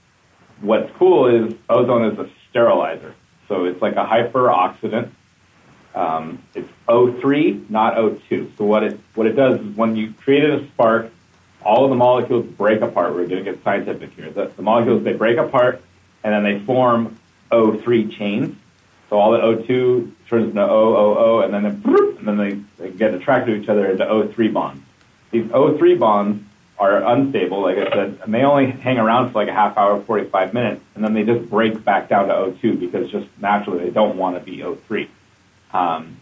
[0.61, 3.15] what's cool is ozone is a sterilizer,
[3.47, 5.09] so it's like a hyperoxidant.
[5.93, 8.57] Um, it's O3, not O2.
[8.57, 11.09] So what it what it does is when you created a spark,
[11.63, 13.13] all of the molecules break apart.
[13.13, 14.29] We're going to get scientific here.
[14.29, 15.81] The, the molecules they break apart
[16.23, 17.17] and then they form
[17.51, 18.55] O3 chains.
[19.09, 23.13] So all the O2 turns into OOO, and then they, and then they, they get
[23.13, 24.83] attracted to each other into O3 bonds.
[25.31, 26.43] These O3 bonds
[26.77, 30.01] are unstable, like I said, and they only hang around for like a half hour,
[30.01, 33.91] 45 minutes, and then they just break back down to O2 because just naturally they
[33.91, 35.07] don't want to be O3.
[35.71, 36.17] Um,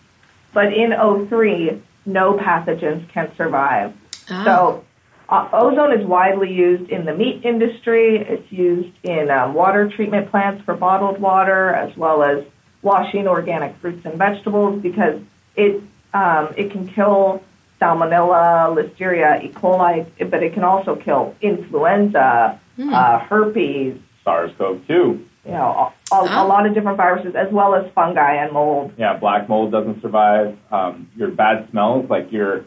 [0.53, 3.93] But in O3, no pathogens can survive.
[4.29, 4.43] Ah.
[4.43, 4.85] So
[5.29, 8.17] uh, ozone is widely used in the meat industry.
[8.17, 12.43] It's used in um, water treatment plants for bottled water, as well as
[12.83, 15.19] washing organic fruits and vegetables, because
[15.55, 15.81] it
[16.13, 17.41] um, it can kill
[17.81, 19.49] salmonella, listeria, E.
[19.49, 23.97] coli, but it can also kill influenza, uh, herpes.
[24.23, 28.53] SARS-CoV-2, You know, a, a, a lot of different viruses, as well as fungi and
[28.53, 28.93] mold.
[28.97, 30.57] yeah, black mold doesn't survive.
[30.71, 32.63] Um, your bad smells, like your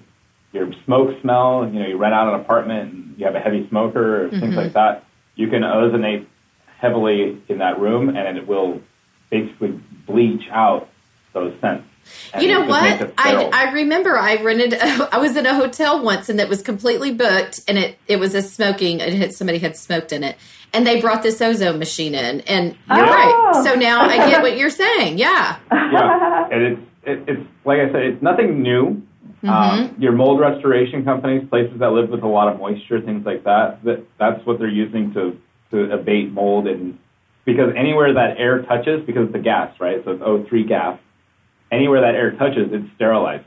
[0.52, 3.66] your smoke smell, you know, you rent out an apartment and you have a heavy
[3.68, 5.04] smoker or things like that.
[5.34, 6.26] You can ozonate
[6.78, 8.80] heavily in that room, and it will
[9.30, 10.88] basically bleach out
[11.32, 11.84] those scents.
[12.32, 13.14] And You know it just makes what?
[13.18, 13.68] I.
[13.68, 14.74] I remember I rented.
[14.80, 18.34] I was in a hotel once, and it was completely booked, and it it was
[18.34, 19.00] a smoking.
[19.00, 20.36] It had somebody had smoked in it,
[20.72, 23.10] and they brought this ozone machine in, and you're Oh.
[23.10, 23.64] right.
[23.64, 25.18] So now I get what you're saying.
[25.18, 25.56] Yeah.
[25.72, 29.02] yeah, and it's it, it's like I said, it's nothing new.
[29.42, 29.48] Mm-hmm.
[29.48, 33.44] Um, your mold restoration companies, places that live with a lot of moisture, things like
[33.44, 35.38] that, that that's what they're using to
[35.72, 36.98] to abate mold and
[37.46, 40.04] because anywhere that air touches, because it's a gas, right?
[40.04, 40.98] So it's O3 gas.
[41.72, 43.46] Anywhere that air touches, it's sterilizing.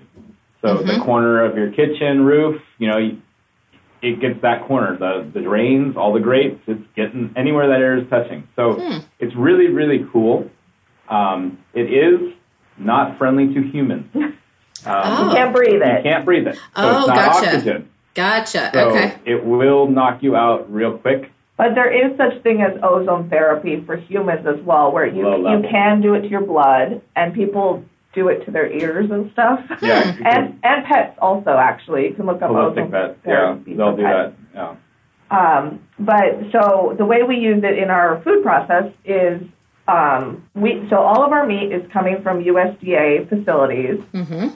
[0.61, 0.87] So Mm-hmm.
[0.87, 3.17] the corner of your kitchen roof, you know,
[4.01, 4.97] it gets that corner.
[4.97, 8.47] The the drains, all the grates, it's getting anywhere that air is touching.
[8.55, 8.97] So Hmm.
[9.19, 10.49] it's really really cool.
[11.09, 12.33] Um, it is
[12.77, 14.07] not friendly to humans.
[14.85, 15.25] Um, Oh.
[15.29, 15.85] You can't breathe it.
[15.85, 16.03] You it.
[16.03, 16.55] can't breathe it.
[16.55, 17.47] So Oh, it's not gotcha.
[17.47, 17.89] oxygen.
[18.15, 18.71] Gotcha.
[18.73, 19.15] So okay.
[19.25, 21.29] it will knock you out real quick.
[21.59, 25.35] But there is such thing as ozone therapy for humans as well, where you Low
[25.37, 25.69] you level.
[25.69, 29.59] can do it to your blood, and people do it to their ears and stuff.
[29.81, 32.07] Yeah, and and pets also actually.
[32.07, 33.09] You can look up Holistic ozone vet.
[33.09, 34.35] Yeah, therapy they'll for do pets.
[34.53, 34.77] that.
[35.31, 35.57] Yeah.
[35.57, 39.41] Um, but so the way we use it in our food process is
[39.89, 44.47] um, we so all of our meat is coming from USDA facilities, Mm-hmm.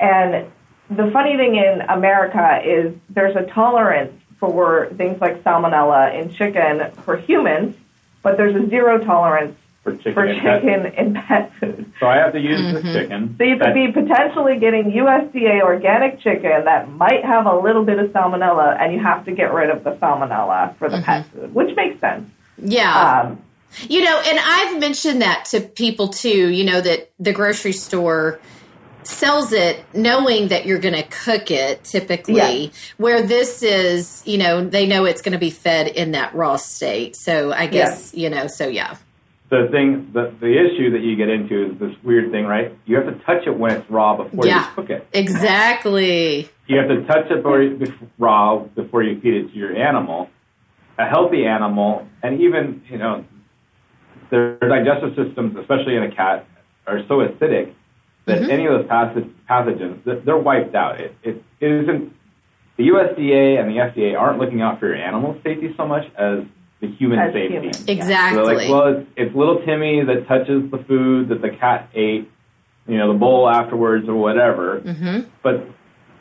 [0.00, 0.46] and
[0.90, 6.90] the funny thing in America is there's a tolerance for things like salmonella in chicken
[7.04, 7.76] for humans,
[8.22, 10.14] but there's a zero tolerance for chicken.
[10.14, 11.92] for and pet- chicken and pet food.
[12.00, 12.74] So I have to use Mm-hmm.
[12.86, 13.34] this chicken.
[13.38, 17.98] So you could be potentially getting USDA organic chicken that might have a little bit
[17.98, 21.40] of salmonella, and you have to get rid of the salmonella for the pet Mm-hmm.
[21.40, 22.28] food, which makes sense.
[22.58, 23.22] Yeah.
[23.22, 23.42] Um,
[23.88, 28.40] You know, and I've mentioned that to people too, you know, that the grocery store
[29.04, 32.70] sells it knowing that you're going to cook it typically, Yeah.
[32.98, 36.56] where this is, you know, they know it's going to be fed in that raw
[36.56, 37.16] state.
[37.16, 38.96] So I guess, you know, so yeah.
[39.50, 42.76] the thing, the, the issue that you get into is this weird thing, right?
[42.84, 44.68] You have to touch it when it's raw before Yeah.
[44.68, 45.06] you cook it.
[45.14, 46.48] Exactly.
[46.66, 50.28] You have to touch it before, bef- raw before you feed it to your animal.
[50.98, 53.24] A healthy animal, and even you know,
[54.30, 56.44] their digestive systems, especially in a cat,
[56.86, 57.72] are so acidic
[58.28, 61.00] that any of those patho- pathogens they're wiped out.
[61.00, 62.14] It, it, it isn't
[62.76, 66.44] the USDA and the FDA aren't looking out for your animal safety so much as
[66.80, 67.54] the human As safety.
[67.56, 67.78] humans.
[67.78, 68.36] So Exactly.
[68.44, 72.30] they're like, well, it's, it's little Timmy that touches the food that the cat ate,
[72.86, 74.78] you know, the bowl afterwards or whatever.
[74.80, 75.66] hmm But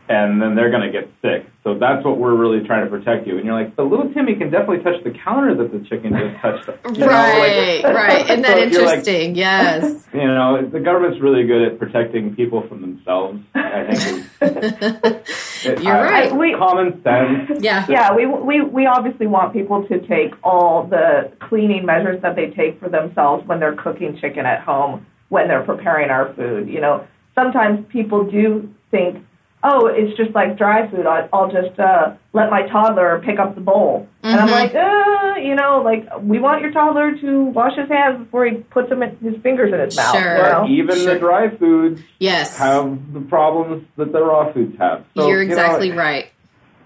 [0.10, 1.46] and then they're going to get sick.
[1.64, 3.36] So that's what we're really trying to protect you.
[3.38, 6.42] And you're like, the little Timmy can definitely touch the counter that the chicken just
[6.42, 6.68] touched.
[6.98, 8.30] You know, Right, like- right.
[8.30, 9.36] Isn't that So you're like- interesting?
[9.36, 10.08] yes.
[10.14, 13.40] you know, the government's really good at protecting people from themselves.
[13.54, 14.30] I think is-
[15.66, 16.36] it- You're I- right.
[16.36, 17.62] We- Common sense.
[17.62, 17.86] Yeah.
[17.90, 22.50] yeah, we, we, we obviously want people to take all the cleaning measures that they
[22.52, 26.70] take for themselves when they're cooking chicken at home, when they're preparing our food.
[26.70, 29.24] You know, sometimes people do think,
[29.70, 31.06] oh, it's just like dry food.
[31.06, 34.08] I'll, I'll just uh, let my toddler pick up the bowl.
[34.24, 34.52] And I'm Mhm.
[34.52, 38.58] like, uh, you know, like we want your toddler to wash his hands before he
[38.58, 40.16] puts them in, his fingers in his mouth.
[40.18, 40.38] Sure.
[40.38, 40.66] You know?
[40.68, 41.14] Even Sure.
[41.14, 42.58] the dry foods Yes.
[42.58, 45.04] have the problems that the raw foods have.
[45.16, 46.28] So, You're you know, exactly right.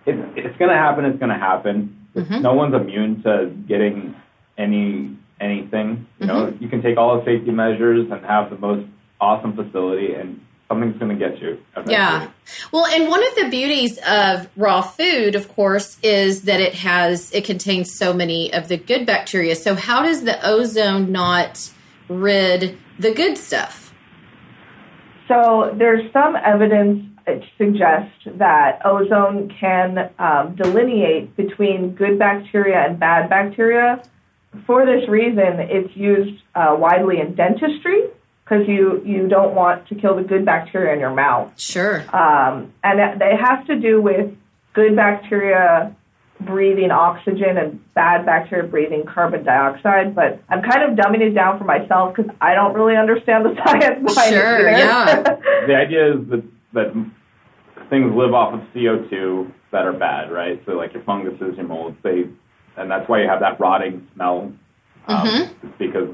[0.06, 1.06] It's, it's going to happen.
[1.06, 1.96] It's going to happen.
[2.16, 2.42] Mhm.
[2.42, 4.16] No one's immune to getting
[4.58, 6.06] any anything.
[6.20, 6.64] You know, Mm-hmm.
[6.64, 8.86] you can take all the safety measures and have the most
[9.20, 10.40] awesome facility, and
[10.72, 11.62] something's going to get you.
[11.72, 11.94] Eventually.
[11.94, 12.30] Yeah.
[12.72, 17.32] Well, and one of the beauties of raw food, of course, is that it has
[17.34, 19.56] it contains so many of the good bacteria.
[19.56, 21.70] So how does the ozone not
[22.08, 23.94] rid the good stuff?
[25.28, 33.00] So there's some evidence that suggests that ozone can um, delineate between good bacteria and
[33.00, 34.02] bad bacteria.
[34.66, 38.04] For this reason, it's used uh, widely in dentistry
[38.52, 41.58] because you, you don't want to kill the good bacteria in your mouth.
[41.58, 42.02] Sure.
[42.14, 44.36] Um, and that, that has to do with
[44.74, 45.96] good bacteria
[46.42, 50.14] breathing oxygen and bad bacteria breathing carbon dioxide.
[50.14, 53.56] But I'm kind of dumbing it down for myself because I don't really understand the
[53.66, 54.74] science behind Sure, it.
[54.74, 54.78] either.
[54.78, 55.36] yeah.
[55.68, 56.94] The idea is that that
[57.90, 60.62] things live off of CO two that are bad, right?
[60.66, 62.24] So like your funguses, your molds, they,
[62.76, 64.52] and that's why you have that rotting smell,
[65.08, 65.50] um, Mhm.
[65.78, 66.10] because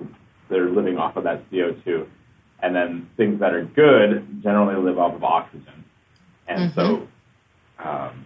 [0.49, 2.05] they're living off of that CO two.
[2.61, 5.83] And then things that are good generally live off of oxygen,
[6.47, 7.07] and so
[7.77, 8.25] um,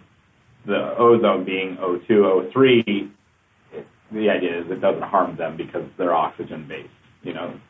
[0.64, 3.10] the ozone being O2, O3,
[3.72, 6.88] it, the idea is it doesn't harm them because they're oxygen based.
[7.22, 7.60] You know,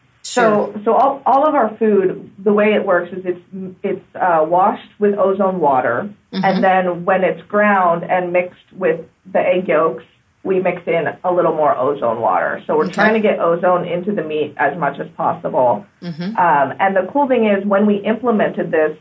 [0.75, 3.41] So, so all, all of our food, the way it works is it's
[3.83, 9.01] it's uh, washed with ozone water, and then when it's ground and mixed with
[9.33, 10.05] the egg yolks,
[10.45, 12.61] we mix in a little more ozone water.
[12.67, 12.95] So we're Okay.
[12.95, 15.87] trying to get ozone into the meat as much as possible.
[16.03, 16.37] Mhm.
[16.39, 18.97] Um, and the cool thing is, when we implemented this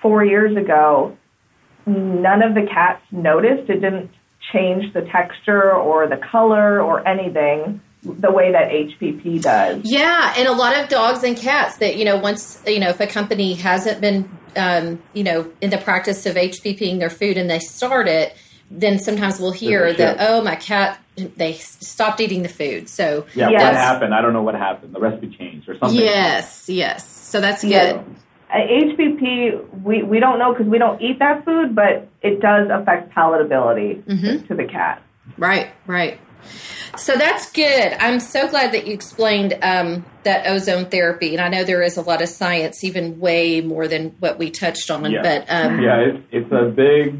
[0.00, 1.12] four years ago,
[1.86, 3.68] none of the cats noticed.
[3.68, 4.10] It didn't
[4.52, 9.80] change the texture or the color or anything the way that HPP does.
[9.82, 13.00] Yeah, and a lot of dogs and cats that you know once you know if
[13.00, 17.50] a company hasn't been um, you know in the practice of HPPing their food and
[17.50, 18.36] they start it,
[18.70, 22.88] then sometimes we'll hear that oh my cat they stopped eating the food.
[22.88, 23.62] So yeah, Yes.
[23.64, 24.14] what happened?
[24.14, 24.94] I don't know what happened.
[24.94, 25.98] The recipe changed or something.
[25.98, 27.06] yes, yes.
[27.08, 27.70] So that's good.
[27.70, 28.02] Yeah.
[28.48, 32.68] Uh, HPP, we, we don't know because we don't eat that food, but it does
[32.70, 34.46] affect palatability Mhm.
[34.48, 35.02] to the cat.
[35.36, 36.20] Right, right.
[36.96, 37.94] So that's good.
[37.98, 41.96] I'm so glad that you explained um, that ozone therapy, and I know there is
[41.96, 45.10] a lot of science, even way more than what we touched on.
[45.10, 45.22] Yeah.
[45.22, 47.16] But um, Yeah, it's it's a big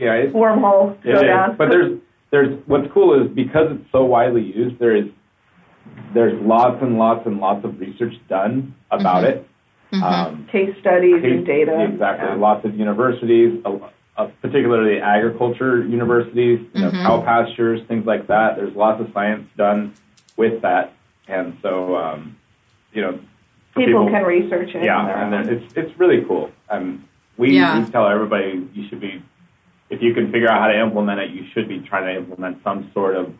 [0.00, 0.14] yeah.
[0.14, 1.22] It's, Wormhole, it go is.
[1.22, 1.56] down.
[1.56, 1.98] But there's
[2.30, 4.78] there's what's cool is because it's so widely used.
[4.78, 5.06] There is
[6.14, 9.46] there's lots and lots and lots of research done about it.
[9.92, 11.84] Um, case studies case- and data.
[11.84, 12.28] Exactly.
[12.28, 12.34] Yeah.
[12.36, 13.76] Lots of universities, uh,
[14.16, 17.02] uh, particularly agriculture universities, you know, Mhm.
[17.02, 18.56] cow pastures, things like that.
[18.56, 19.92] There's lots of science done
[20.36, 20.92] with that,
[21.28, 22.36] and so um,
[22.92, 23.18] you know,
[23.76, 24.84] People, can research it.
[24.84, 26.50] yeah, and then it's it's really cool.
[26.68, 27.04] Um,
[27.36, 27.80] we, Yeah.
[27.84, 29.22] we tell everybody you should be,
[29.90, 32.62] if you can figure out how to implement it, you should be trying to implement
[32.62, 33.34] some sort of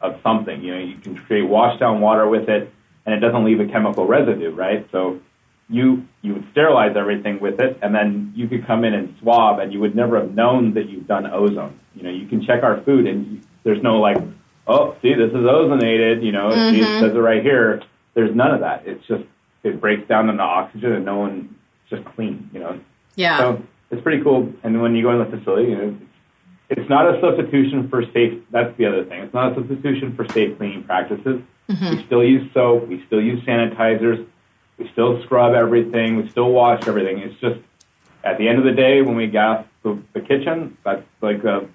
[0.00, 0.62] of something.
[0.62, 2.72] You know, you can create wash down water with it.
[3.06, 4.86] and it doesn't leave a chemical residue, right?
[4.92, 5.20] So
[5.68, 9.60] you you would sterilize everything with it, and then you could come in and swab,
[9.60, 11.78] and you would never have known that you've done ozone.
[11.94, 14.18] You know, you can check our food, and there's no like,
[14.66, 16.24] oh, see, this is ozonated.
[16.24, 16.76] You know, mm-hmm.
[16.76, 17.82] it says it right here.
[18.14, 18.86] There's none of that.
[18.86, 19.24] It's just
[19.62, 21.54] it breaks down into oxygen, and no one
[21.88, 22.50] just clean.
[22.52, 22.80] You know.
[23.14, 23.38] Yeah.
[23.38, 24.52] So it's pretty cool.
[24.62, 25.98] And when you go in the facility, you know,
[26.68, 28.40] it's not a substitution for safe.
[28.50, 29.22] That's the other thing.
[29.22, 31.40] It's not a substitution for safe cleaning practices.
[31.68, 31.96] Mm-hmm.
[31.96, 32.86] We still use soap.
[32.86, 34.26] We still use sanitizers
[34.80, 36.16] we still scrub everything.
[36.16, 37.18] We still wash everything.
[37.18, 37.60] It's just
[38.24, 41.68] at the end of the day when we gas the, the kitchen, that's like the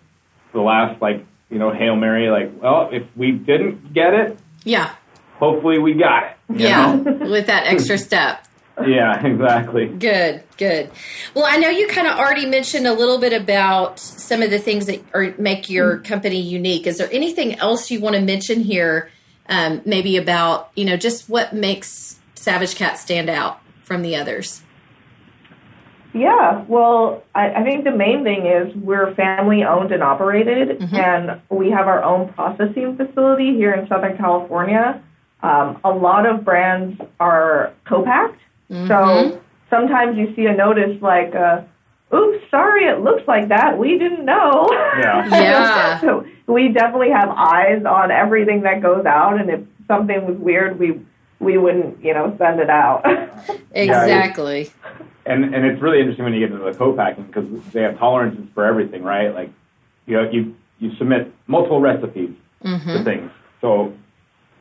[0.51, 2.29] the last like you know hail mary.
[2.29, 4.95] Like, well, if we didn't get it, yeah,
[5.37, 6.37] hopefully we got it.
[6.49, 8.44] Yeah, with that extra step.
[8.85, 9.87] Yeah, exactly.
[9.87, 10.91] Good, good.
[11.33, 14.59] Well, I know you kind of already mentioned a little bit about some of the
[14.59, 16.87] things that are, make your company unique.
[16.87, 19.09] Is there anything else you want to mention here?
[19.47, 24.63] Um, maybe about you know just what makes Savage Cat stand out from the others?
[26.15, 30.95] Yeah, well, I, I think the main thing is we're family owned and operated, mm-hmm.
[30.95, 35.03] and we have our own processing facility here in Southern California.
[35.43, 38.87] Um, a lot of brands are co-packed, mm-hmm.
[38.87, 41.61] so sometimes you see a notice like, uh,
[42.13, 43.77] "Oops, sorry, it looks like that.
[43.77, 45.99] We didn't know." Yeah, yeah.
[46.01, 50.79] so we definitely have eyes on everything that goes out, and if something was weird,
[50.79, 50.99] we
[51.39, 53.05] we wouldn't, you know, send it out.
[53.71, 54.71] exactly.
[55.25, 58.45] and and it's really interesting when you get into the co-packing because they have tolerances
[58.53, 59.33] for everything, right?
[59.33, 59.51] Like,
[60.05, 62.31] you know, you you submit multiple recipes
[62.63, 62.89] mm-hmm.
[62.89, 63.31] to things.
[63.61, 63.93] So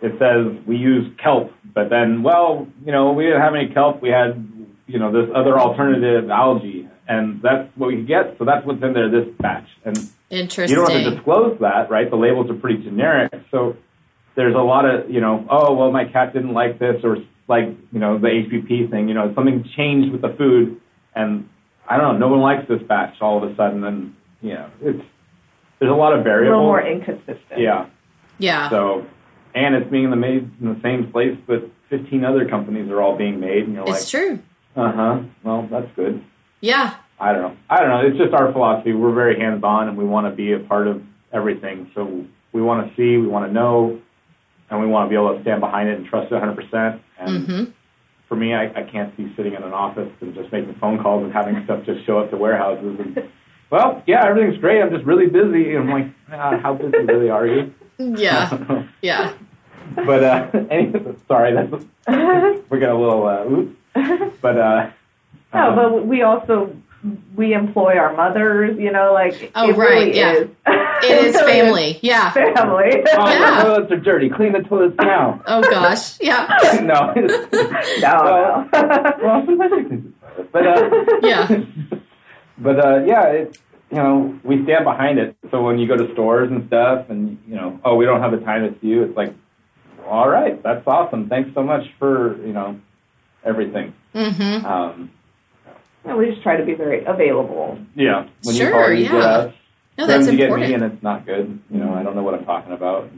[0.04, 4.02] it says we use kelp, but then, well, you know, we didn't have any kelp.
[4.02, 4.46] We had,
[4.86, 8.36] you know, this other alternative algae, and that's what we get.
[8.38, 9.68] So that's what's in there this batch.
[9.84, 9.96] And
[10.30, 10.68] Interesting.
[10.68, 12.10] You don't have to disclose that, right?
[12.10, 13.32] The labels are pretty generic.
[13.50, 13.76] So
[14.36, 17.16] there's a lot of, you know, oh, well, my cat didn't like this, or
[17.48, 20.80] like, you know, the HPP thing, you know, something changed with the food,
[21.14, 21.48] and
[21.88, 24.70] I don't know, no one likes this batch all of a sudden, and, you know,
[24.82, 25.04] it's,
[25.78, 26.54] there's a lot of variables.
[26.54, 27.58] A little more inconsistent.
[27.58, 27.86] Yeah.
[28.38, 28.70] Yeah.
[28.70, 29.06] So,
[29.54, 33.40] and it's being made in the same place, but 15 other companies are all being
[33.40, 34.38] made, and you're it's like, true.
[34.76, 35.20] Uh huh.
[35.44, 36.24] Well, that's good.
[36.60, 36.96] Yeah.
[37.20, 37.56] I don't know.
[37.70, 38.06] I don't know.
[38.08, 38.92] It's just our philosophy.
[38.92, 41.90] We're very hands on, and we want to be a part of everything.
[41.94, 44.00] So we want to see, we want to know,
[44.70, 47.00] and we want to be able to stand behind it and trust it 100%.
[47.18, 47.70] And mm-hmm.
[48.28, 51.22] for me, I, I can't see sitting in an office and just making phone calls
[51.22, 52.98] and having stuff just show up to warehouses.
[52.98, 53.30] And,
[53.70, 54.82] well, yeah, everything's great.
[54.82, 55.76] I'm just really busy.
[55.76, 57.72] And I'm like, ah, how busy really are you?
[57.98, 59.32] Yeah, yeah.
[59.94, 61.70] but uh, anyway, sorry, that's
[62.70, 63.76] we got a little uh, oops.
[64.40, 64.90] But uh,
[65.52, 66.74] no, um, but we also
[67.36, 70.48] we employ our mothers, you know, like oh it right, really yeah, is.
[71.02, 73.04] it is family, yeah, family.
[73.12, 73.62] Oh, yeah.
[73.62, 74.28] the toilets are dirty.
[74.30, 75.42] Clean the toilets now.
[75.46, 76.46] Oh gosh, yeah.
[76.82, 79.18] no, no, well, no.
[79.22, 81.64] well, sometimes you clean the toilet, but uh, yeah,
[82.58, 83.58] but uh, yeah, it,
[83.94, 85.36] you know, we stand behind it.
[85.52, 88.32] So when you go to stores and stuff, and you know, oh, we don't have
[88.32, 89.32] the time to see you, it's like,
[90.04, 91.28] all right, that's awesome.
[91.28, 92.80] Thanks so much for you know
[93.44, 93.94] everything.
[94.12, 94.66] Mm-hmm.
[94.66, 95.12] Um,
[96.04, 97.78] and we just try to be very available.
[97.94, 98.26] Yeah.
[98.42, 99.10] When sure, you call, you yeah.
[99.10, 99.54] get us.
[99.96, 100.68] No, that's you important.
[100.68, 101.60] get me, and it's not good.
[101.70, 103.08] You know, I don't know what I'm talking about.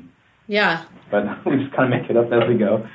[0.47, 0.85] Yeah.
[1.11, 2.87] But we just kind of make it up as we go.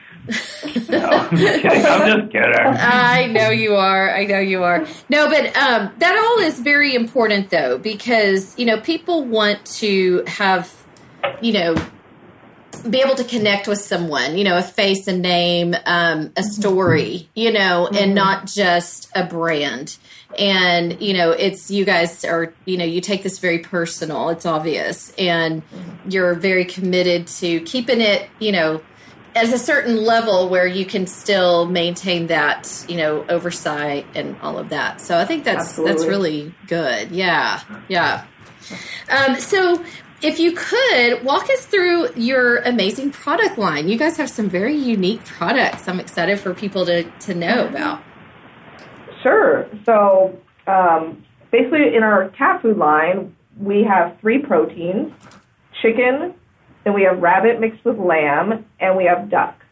[0.90, 1.86] No, I'm just kidding.
[1.86, 2.56] I'm just kidding.
[2.56, 4.14] I know you are.
[4.14, 4.86] I know you are.
[5.10, 10.24] No, but um, that all is very important, though, because you know people want to
[10.28, 10.74] have,
[11.42, 11.76] you know,
[12.90, 17.30] be able to connect with someone, you know, a face, a name, um, a story,
[17.36, 17.96] you know, mm-hmm.
[17.96, 19.98] and not just a brand.
[20.40, 24.46] And, you know, it's you guys are, you know, you take this very personal, it's
[24.46, 26.10] obvious, and mm-hmm.
[26.10, 28.82] you're very committed to keeping it, you know,
[29.36, 34.58] at a certain level where you can still maintain that, you know, oversight and all
[34.58, 35.00] of that.
[35.02, 35.94] So I think that's Absolutely.
[35.94, 37.12] that's really good.
[37.12, 37.62] Yeah.
[37.88, 38.26] Yeah.
[39.10, 39.84] Um, so
[40.22, 43.88] if you could walk us through your amazing product line.
[43.88, 45.88] You guys have some very unique products.
[45.88, 48.04] I'm excited for people to, to know about.
[49.24, 49.68] Sure.
[49.86, 55.12] So, um, basically, in our cat food line, we have three proteins
[55.82, 56.34] chicken,
[56.84, 59.64] then we have rabbit mixed with lamb, and we have duck.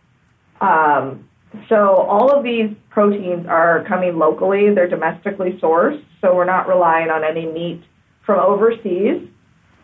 [0.61, 1.27] Um,
[1.67, 7.09] so, all of these proteins are coming locally, they're domestically sourced, so we're not relying
[7.09, 7.83] on any meat
[8.23, 9.27] from overseas.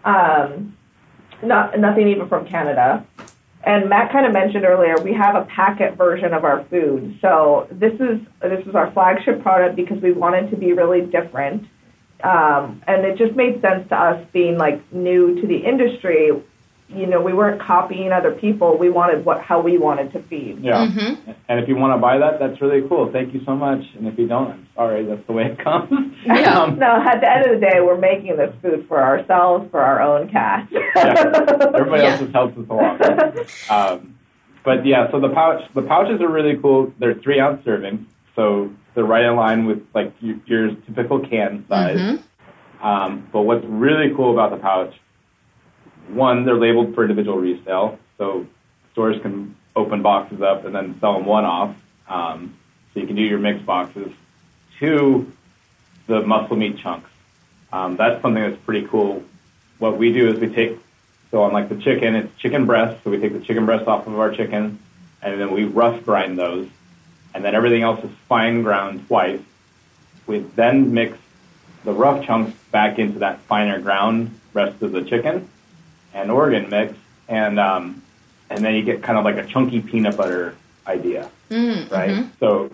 [0.04, 0.78] Um,
[1.42, 3.06] not nothing even from Canada.
[3.64, 7.18] And Matt kind of mentioned earlier, we have a packet version of our food.
[7.20, 11.68] So this is this is our flagship product because we wanted to be really different,
[12.24, 16.32] um, and it just made sense to us being like new to the industry.
[16.88, 18.78] You know, we weren't copying other people.
[18.78, 20.60] We wanted what how we wanted to feed.
[20.62, 20.84] Yeah.
[21.48, 23.12] And if you want to buy that, that's really cool.
[23.12, 23.82] Thank you so much.
[23.98, 25.06] And if you don't, I'm sorry.
[25.06, 26.16] That's the way it comes.
[26.26, 26.62] Yeah.
[26.62, 29.80] Um, No, at the end of the day, we're making this food for ourselves, for
[29.82, 30.68] our own cats.
[30.72, 30.92] yeah.
[31.76, 32.10] Everybody Yeah.
[32.12, 33.00] else just helps us along.
[33.70, 34.16] Um,
[34.64, 36.92] but yeah, so the pouch, the pouches are really cool.
[37.00, 38.06] They're three ounce servings,
[38.36, 41.98] so they're right in line with like your, your typical can size.
[42.00, 42.86] Mm-hmm.
[42.86, 44.94] Um, but what's really cool about the pouch,
[46.10, 48.46] one, they're labeled for individual resale, so
[48.92, 51.76] stores can open boxes up and then sell them one off.
[52.08, 52.56] Um,
[52.94, 54.12] so you can do your mixed boxes.
[54.80, 55.32] Two,
[56.08, 57.10] the muscle meat chunks.
[57.74, 59.24] Um, that's something that's pretty cool.
[59.80, 60.78] What we do is we take,
[61.32, 64.08] so on like the chicken, it's chicken breast, so we take the chicken breast off
[64.08, 64.80] of our chicken,
[65.22, 66.70] and then we rough grind those,
[67.34, 69.42] and then everything else is fine ground twice.
[70.28, 71.18] We then mix
[71.84, 75.50] the rough chunks back into that finer ground rest of the chicken
[76.16, 76.96] and organ mix,
[77.28, 78.02] and um,
[78.50, 80.56] and then you get kind of like a chunky peanut butter
[80.88, 82.10] idea, mm, right?
[82.10, 82.30] Mm-hmm.
[82.40, 82.72] So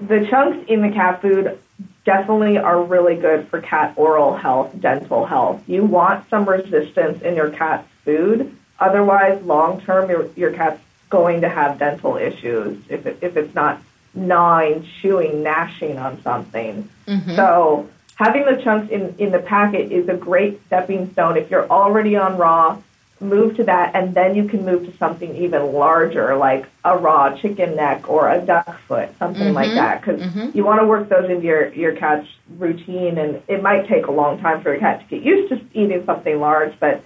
[0.00, 1.58] the chunks in the cat food
[2.04, 5.62] definitely are really good for cat oral health, dental health.
[5.66, 8.56] You want some resistance in your cat's food.
[8.78, 10.80] Otherwise, long term, your, your cat's
[11.10, 13.82] going to have dental issues if, it, if it's not
[14.14, 16.88] gnawing, chewing, gnashing on something.
[17.06, 17.36] Mm-hmm.
[17.36, 17.88] So,
[18.20, 21.38] having the chunks in, in the packet is a great stepping stone.
[21.38, 22.78] If you're already on raw,
[23.18, 27.34] move to that, and then you can move to something even larger, like a raw
[27.34, 30.02] chicken neck or a duck foot, something like that.
[30.02, 34.06] Because you want to work those into your, your cat's routine, and it might take
[34.06, 37.02] a long time for a cat to get used to eating something large, but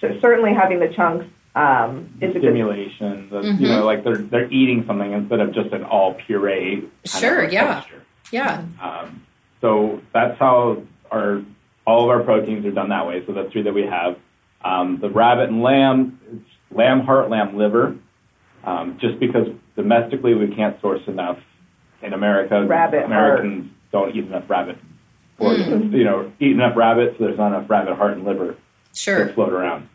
[0.00, 1.26] cer- certainly having the chunks
[1.56, 5.52] um, is a good stimulation, the, you know, like they're they're eating something instead of
[5.52, 6.84] just an all puree.
[7.04, 7.74] Sure, yeah.
[7.74, 8.02] texture.
[8.30, 8.64] Yeah.
[8.80, 9.22] Um,
[9.66, 11.42] so that's how our
[11.86, 13.24] all of our proteins are done that way.
[13.26, 14.16] So the three that we have,
[14.64, 17.96] um, the rabbit and lamb, it's lamb heart, lamb liver.
[18.64, 21.38] Um, just because domestically we can't source enough
[22.02, 24.78] in America, Rabbit Americans don't eat enough rabbit,
[25.38, 28.56] or you know, eat enough rabbit, so there's not enough rabbit heart and liver
[28.94, 29.26] Sure.
[29.26, 29.88] to float around.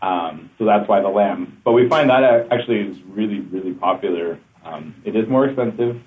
[0.00, 1.60] Um, so that's why the lamb.
[1.64, 4.38] But we find that actually is really, really popular.
[4.64, 6.00] Um, it is more expensive,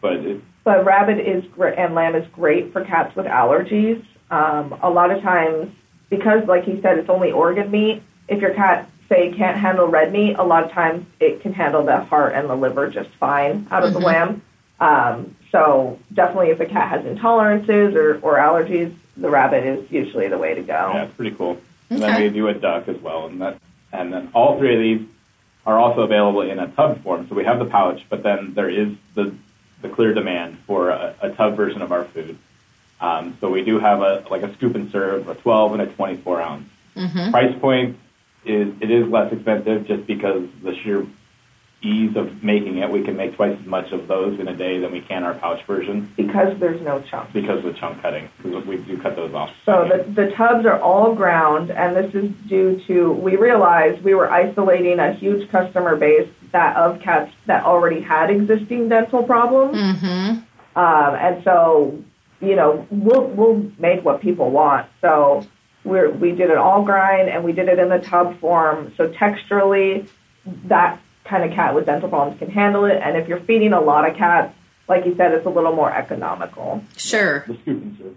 [0.00, 4.04] but it, But rabbit is great, and lamb is great for cats with allergies.
[4.32, 5.72] Um, a lot of times,
[6.10, 8.02] because like he said, it's only organ meat.
[8.26, 11.84] If your cat say can't handle red meat, a lot of times it can handle
[11.84, 14.42] the heart and the liver just fine out of the lamb.
[14.80, 20.26] Um, so definitely, if a cat has intolerances or, or allergies, the rabbit is usually
[20.26, 20.90] the way to go.
[20.94, 21.60] yeah, it's pretty cool.
[21.90, 22.12] And Okay.
[22.12, 23.58] then we do a duck as well, and that,
[23.92, 25.06] and then all three of these
[25.64, 27.28] are also available in a tub form.
[27.28, 29.32] So we have the pouch, but then there is the
[29.86, 32.38] the clear demand for a, a tub version of our food.
[33.00, 35.86] Um, so we do have a like a scoop and serve, a 12 and a
[35.86, 36.68] 24 ounce.
[37.30, 37.98] Price point
[38.44, 41.06] is it is less expensive just because the sheer
[41.82, 42.90] ease of making it.
[42.90, 45.34] We can make twice as much of those in a day than we can our
[45.34, 47.32] pouch version Because there's no chunk.
[47.34, 48.30] because of the chunk cutting.
[48.42, 49.50] Because we do cut those off.
[49.66, 54.14] So the, the tubs are all ground, and this is due to we realized we
[54.14, 59.76] were isolating a huge customer base that of cats that already had existing dental problems,
[59.76, 60.78] Mm-hmm.
[60.78, 62.02] um, and so
[62.40, 64.86] you know we'll we'll make what people want.
[65.00, 65.46] So
[65.84, 68.92] we we did it all grind, and we did it in the tub form.
[68.96, 70.08] So texturally,
[70.64, 73.80] that kind of cat with dental problems can handle it, and if you're feeding a
[73.80, 74.54] lot of cats.
[74.88, 76.80] Like you said, it's a little more economical.
[76.96, 77.42] Sure.
[77.48, 78.16] The scoop and serve.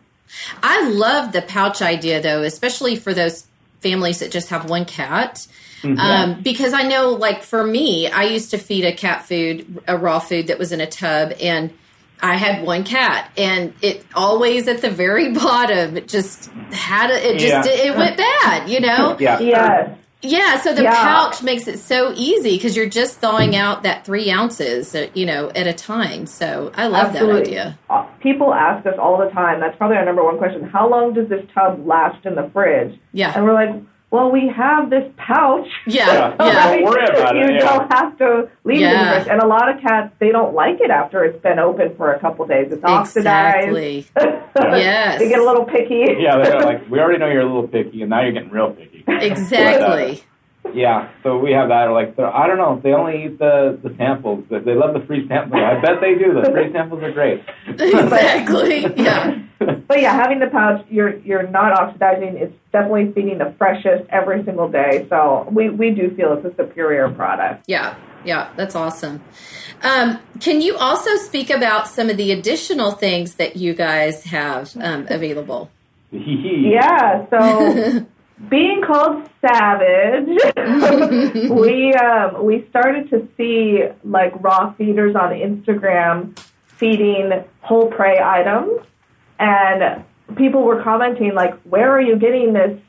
[0.61, 3.47] I love the pouch idea though, especially for those
[3.81, 5.47] families that just have one cat.
[5.83, 9.97] Um, because I know, like for me, I used to feed a cat food, a
[9.97, 11.71] raw food that was in a tub, and
[12.21, 17.29] I had one cat, and it always at the very bottom it just had a,
[17.35, 17.91] it just Yeah.
[17.91, 19.15] it went bad, you know.
[19.19, 19.39] Yeah.
[19.39, 19.95] Yes.
[20.21, 20.95] Yeah, so the Yeah.
[21.01, 25.25] pouch makes it so easy because you're just thawing out that three ounces, uh, you
[25.25, 26.25] know, at a time.
[26.25, 27.77] So I love that idea.
[27.89, 29.61] Uh, People ask us all the time.
[29.61, 30.63] That's probably our number one question.
[30.63, 32.99] How long does this tub last in the fridge?
[33.13, 33.31] Yeah.
[33.33, 33.73] And we're like,
[34.11, 35.67] well, we have this pouch.
[35.87, 36.05] Yeah,
[36.39, 36.45] Yeah.
[36.45, 36.67] yeah.
[36.75, 37.59] Don't worry about it, You yeah.
[37.77, 39.13] don't have to leave Yeah.
[39.13, 39.31] the fridge.
[39.33, 42.19] And a lot of cats, they don't like it after it's been open for a
[42.19, 42.71] couple days.
[42.71, 43.67] It's oxidized.
[43.77, 44.07] Exactly.
[44.59, 45.19] Yes.
[45.19, 46.05] they get a little picky.
[46.19, 48.71] Yeah, they're like, we already know you're a little picky, and now you're getting real
[48.71, 49.03] picky.
[49.07, 50.21] Exactly.
[50.21, 50.28] Uh,
[50.73, 51.85] Yeah, so we have that.
[51.85, 54.45] Like, I don't know, they only eat the, the samples.
[54.49, 55.61] They they love the free samples.
[55.61, 56.33] I bet they do.
[56.33, 57.43] The free samples are great.
[57.67, 58.81] exactly.
[58.95, 59.43] Yeah.
[59.89, 62.37] But yeah, having the pouch, you're you're not oxidizing.
[62.37, 65.05] It's definitely feeding the freshest every single day.
[65.09, 67.65] So we, we do feel it's a superior product.
[67.67, 67.95] Yeah.
[68.23, 68.51] Yeah.
[68.55, 69.21] That's awesome.
[69.83, 74.75] Um, can you also speak about some of the additional things that you guys have
[74.79, 75.69] um, available?
[76.11, 78.05] Yeah, so
[78.47, 80.27] being called savage,
[81.49, 88.79] we um, we started to see like raw feeders on Instagram feeding whole prey items,
[89.39, 90.03] and
[90.37, 92.79] people were commenting like, "Where are you getting this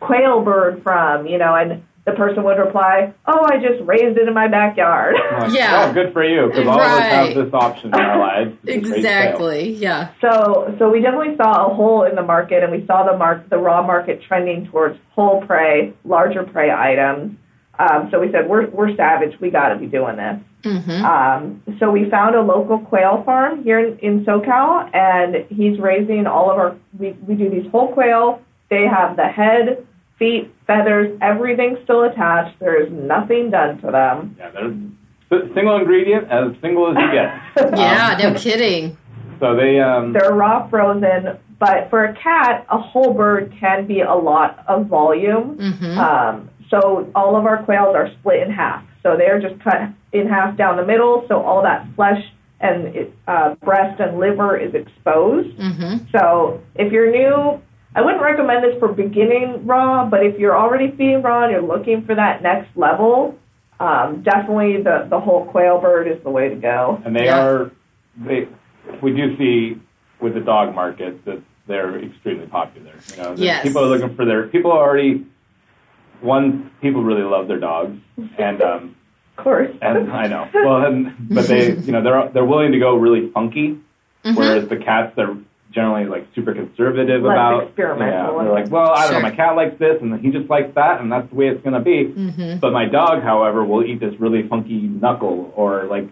[0.00, 4.26] quail bird from?" You know, and the person would reply, "Oh, I just raised it
[4.26, 5.88] in my backyard." Like, Yeah.
[5.88, 8.56] Oh, good for you, because all of us have this option in our lives.
[8.64, 8.96] to raise quail.
[8.96, 9.70] Exactly.
[9.72, 10.08] Yeah.
[10.20, 13.48] So, so we definitely saw a hole in the market, and we saw the mark,
[13.48, 17.36] the raw market trending towards whole prey, larger prey items.
[17.78, 19.38] Um, so we said, we're we're savage.
[19.40, 20.40] We got to be doing this.
[20.64, 21.04] Mm-hmm.
[21.04, 26.26] Um, so we found a local quail farm here in, in SoCal, and he's raising
[26.26, 26.76] all of our.
[26.98, 28.42] We we do these whole quail.
[28.68, 29.86] They have the head,
[30.18, 32.58] feet, feathers, everything still attached.
[32.58, 34.36] There is nothing done to them.
[34.38, 37.78] Yeah, they're single ingredient, as single as you get.
[37.78, 38.16] Yeah.
[38.20, 38.96] Um, No kidding.
[39.40, 44.00] So they, um, They're raw frozen, but for a cat, a whole bird can be
[44.00, 45.56] a lot of volume.
[45.58, 45.98] Mm-hmm.
[45.98, 48.84] Um, so all of our quails are split in half.
[49.02, 51.24] So they're just cut in half down the middle.
[51.28, 52.22] So all that flesh
[52.60, 55.56] and uh, breast and liver is exposed.
[55.56, 56.06] Mm-hmm.
[56.16, 57.62] So if you're new,
[57.94, 60.04] I wouldn't recommend this for beginning raw.
[60.06, 63.38] But if you're already feeding raw and you're looking for that next level,
[63.80, 67.00] um, definitely the the whole quail bird is the way to go.
[67.04, 67.38] and they Yeah.
[67.44, 67.70] are,
[68.16, 68.48] they,
[69.02, 69.80] we do see
[70.20, 72.92] with the dog market that they're extremely popular.
[73.16, 73.62] You know, Yes.
[73.62, 75.24] people are looking for their, people are already,
[76.20, 77.98] one, people really love their dogs,
[78.38, 78.94] and, um,
[79.38, 79.70] Of course.
[79.80, 83.30] and I know, well, and, but they, you know, they're, they're willing to go really
[83.30, 83.78] funky,
[84.24, 84.34] Mm-hmm.
[84.34, 85.36] whereas the cats, they're
[85.78, 88.36] generally like super conservative Less about, experimental.
[88.36, 89.22] yeah, they're like, well, I don't Sure.
[89.22, 91.62] know, my cat likes this, and he just likes that, and that's the way it's
[91.62, 92.04] going to be.
[92.06, 92.58] Mm-hmm.
[92.58, 96.08] But my dog, however, will eat this really funky knuckle or like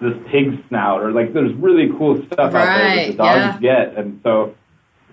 [0.00, 3.96] this pig snout or like there's really cool stuff out there that the dogs get,
[3.98, 4.54] and so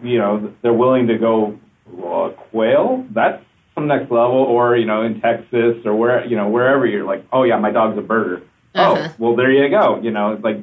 [0.01, 1.59] you know they're willing to go
[1.91, 3.05] well, quail.
[3.11, 3.43] That's
[3.75, 7.25] some next level, or you know in Texas or where you know wherever you're like,
[7.33, 8.43] oh yeah, my dog's a birder.
[8.75, 9.09] Uh-huh.
[9.09, 9.99] Oh well, there you go.
[10.01, 10.59] You know, it's like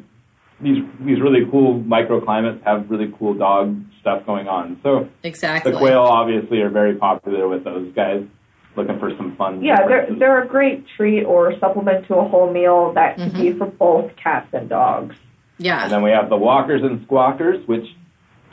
[0.60, 4.78] these these really cool microclimates have really cool dog stuff going on.
[4.82, 5.72] So Exactly.
[5.72, 8.24] the quail obviously are very popular with those guys
[8.76, 9.62] looking for some fun.
[9.62, 13.40] Yeah, they're they're a great treat or supplement to a whole meal that can Mm-hmm.
[13.42, 15.16] be for both cats and dogs.
[15.58, 17.86] Yeah, and then we have the walkers and squawkers, which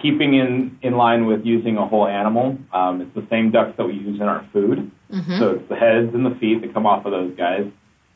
[0.02, 2.58] keeping in, in line with using a whole animal.
[2.74, 4.90] Um, it's the same ducks that we use in our food.
[5.12, 5.38] Mm-hmm.
[5.40, 7.68] So it's the heads and the feet that come off of those guys.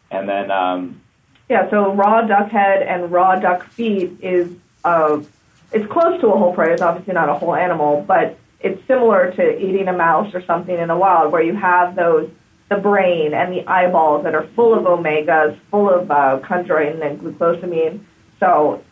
[0.09, 1.01] And then, um,
[1.49, 4.51] Yeah, so raw duck head and raw duck feet is
[4.83, 5.21] uh,
[5.71, 6.73] it's close to a whole prey.
[6.73, 10.75] It's obviously not a whole animal, but it's similar to eating a mouse or something
[10.77, 12.29] in the wild, where you have those
[12.69, 17.19] the brain and the eyeballs that are full of omegas, full of uh, chondroitin and
[17.19, 17.99] glucosamine.
[18.39, 18.83] So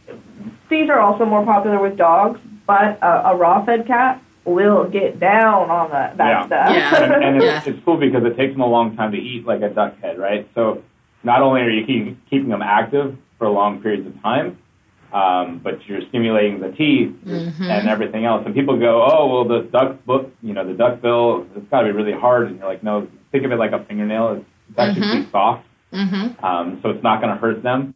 [0.70, 5.20] these are also more popular with dogs, but a, a raw fed cat will get
[5.20, 6.46] down on the, that Yeah.
[6.46, 6.70] stuff.
[6.76, 7.04] Yeah.
[7.04, 7.64] and, and it's, Yeah.
[7.74, 10.20] it's cool because it takes them a long time to eat like a duck head,
[10.20, 10.48] right?
[10.54, 10.84] So
[11.24, 14.58] not only are you keeping, keeping them active for long periods of time,
[15.14, 17.64] um, but you're stimulating the teeth Mm-hmm.
[17.64, 18.44] and everything else.
[18.46, 21.82] And people go, oh, well, the duck book, you know, the duck bill, it's got
[21.82, 22.48] to be really hard.
[22.48, 24.34] And you're like, no, think of it like a fingernail.
[24.38, 25.12] It's, it's actually Mhm.
[25.12, 25.66] pretty soft.
[25.94, 26.44] Mm-hmm.
[26.44, 27.94] um, so it's not going to hurt them.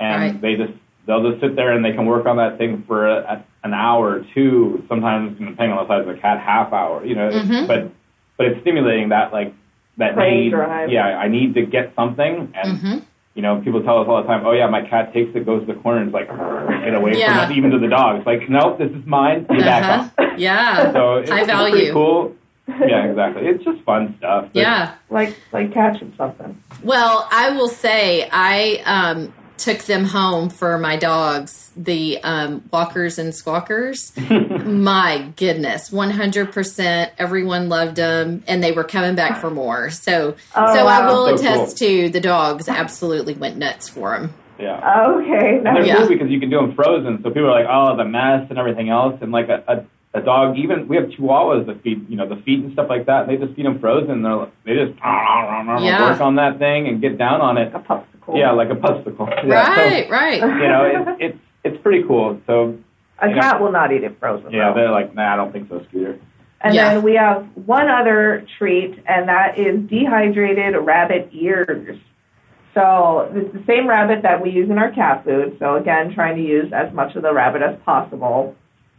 [0.00, 0.40] And Right.
[0.40, 0.72] they just
[1.06, 3.74] they'll just sit there and they can work on that thing for a, a, an
[3.74, 4.82] hour or two.
[4.88, 7.04] Sometimes depending on the size of the cat, half hour.
[7.04, 7.66] You know, Mhm.
[7.68, 7.90] but
[8.38, 9.52] but it's stimulating that like
[9.98, 10.50] that Brain need.
[10.50, 10.90] drive.
[10.90, 12.52] Yeah, I need to get something.
[12.54, 12.98] And Mm-hmm.
[13.34, 15.66] you know, people tell us all the time, oh yeah, my cat takes it, goes
[15.66, 17.42] to the corner, and is like get away Yeah.
[17.46, 18.24] from it, even to the dogs.
[18.26, 19.44] Like, no, this is mine.
[19.48, 20.24] Get back Uh-huh.
[20.24, 20.30] off.
[20.38, 20.92] Yeah.
[20.92, 22.34] So it's, High it's pretty cool.
[22.66, 23.46] Yeah, exactly.
[23.46, 24.48] It's just fun stuff.
[24.52, 24.94] Yeah.
[25.10, 26.60] like like catching something.
[26.82, 33.18] Well, I will say I um, took them home for my dogs, the um, walkers
[33.18, 34.12] and squawkers.
[34.66, 37.12] my goodness, one hundred percent.
[37.18, 39.90] Everyone loved them, and they were coming back for more.
[39.90, 44.34] So, Oh, so I will So attest to the dogs absolutely went nuts for them.
[44.58, 45.08] Yeah.
[45.08, 45.84] Okay, And they're.
[45.86, 45.96] Yeah.
[45.98, 47.22] cool because you can do them frozen.
[47.22, 49.18] So people are like, oh, the mess and everything else.
[49.20, 52.36] And like a, a, a dog, even we have chihuahuas that feed, you know, the
[52.42, 53.26] feet and stuff like that.
[53.26, 54.22] They just feed them frozen.
[54.22, 56.08] They're like- they just Yeah.
[56.10, 57.72] work on that thing and get down on it.
[58.26, 58.38] A popsicle.
[58.38, 59.28] Yeah, like a popsicle.
[59.46, 60.40] Yeah, so, Right, right.
[60.40, 62.40] you know, it's, it's it's pretty cool.
[62.46, 62.78] So
[63.20, 63.40] A you know.
[63.40, 64.50] cat will not eat it frozen.
[64.52, 64.74] yeah, though.
[64.74, 66.18] they're like, nah, I don't think so, Scooter.
[66.60, 66.94] And Yeah.
[66.94, 71.98] then we have one other treat, and that is dehydrated rabbit ears.
[72.74, 75.56] So it's the same rabbit that we use in our cat food.
[75.60, 78.56] So again, trying to use as much of the rabbit as possible.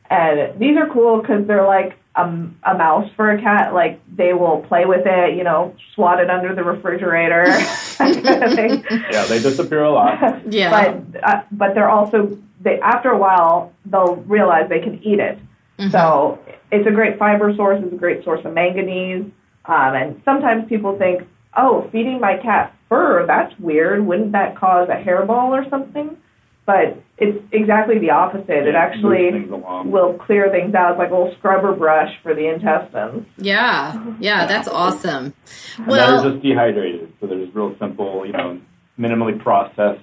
[0.10, 2.24] And these are cool because they're like a,
[2.64, 3.74] a mouse for a cat.
[3.74, 8.44] Like they will play with it, you know, swat it under the refrigerator, that kind
[8.44, 8.86] of thing.
[9.12, 10.52] Yeah, they disappear a lot.
[10.52, 10.70] Yeah.
[10.72, 15.38] But uh, but they're also they after a while they'll realize they can eat it.
[15.78, 15.92] Mm-hmm.
[15.92, 16.40] So
[16.72, 17.82] it's a great fiber source.
[17.84, 19.26] It's a great source of manganese.
[19.66, 24.06] Um, and sometimes people think, oh, feeding my cat fur, that's weird.
[24.06, 26.18] Wouldn't that cause a hairball or something?
[26.66, 28.50] But it's exactly the opposite.
[28.68, 29.92] It actually move things along.
[29.92, 30.92] will clear things out.
[30.92, 33.26] It's like a little scrubber brush for the intestines.
[33.38, 35.34] Yeah, yeah, that's awesome.
[35.78, 38.60] And Well, they're just dehydrated, so they're just real simple, you know,
[39.00, 40.02] minimally processed.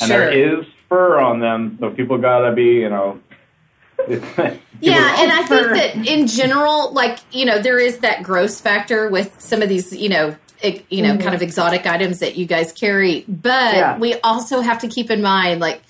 [0.00, 0.18] And Sure.
[0.18, 3.20] there is fur on them, so people gotta be, you know.
[4.80, 9.08] Yeah, and I think that in general, like you know, there is that gross factor
[9.08, 10.36] with some of these, you know,
[10.90, 11.34] you know, kind mm-hmm.
[11.34, 13.24] of exotic items that you guys carry.
[13.26, 13.98] But Yeah.
[13.98, 15.80] we also have to keep in mind, like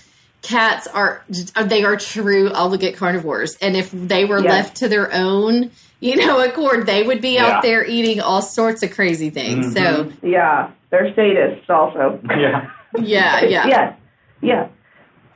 [0.45, 1.25] cats are
[1.65, 4.51] they are true obligate carnivores, and if they were Yes.
[4.53, 5.71] left to their own,
[6.01, 7.47] you know, accord, they would be Yeah.
[7.47, 9.73] out there eating all sorts of crazy things.
[9.73, 10.27] So mm-hmm.
[10.27, 12.21] Yeah, they're sadists also.
[12.31, 12.71] yeah.
[12.99, 13.97] yeah, yeah, yes.
[14.41, 14.67] Yeah.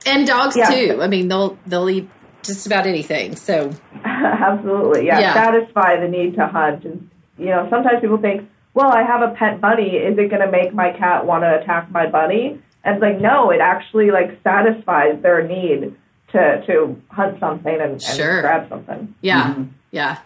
[0.07, 0.71] and dogs Yeah.
[0.71, 0.99] too.
[1.03, 2.09] I mean, they'll they'll eat
[2.43, 3.35] just about anything.
[3.35, 3.71] So
[4.05, 5.19] Absolutely, yeah.
[5.19, 5.35] Yeah.
[5.35, 9.35] Satisfy the need to hunt, and you know, sometimes people think, "Well, I have a
[9.35, 9.97] pet bunny.
[9.97, 13.20] Is it going to make my cat want to attack my bunny?" And it's like,
[13.20, 15.95] no, it actually like satisfies their need
[16.32, 18.41] to to hunt something and, and Sure.
[18.41, 19.14] grab something.
[19.20, 19.57] Yeah.
[19.91, 20.18] Yeah.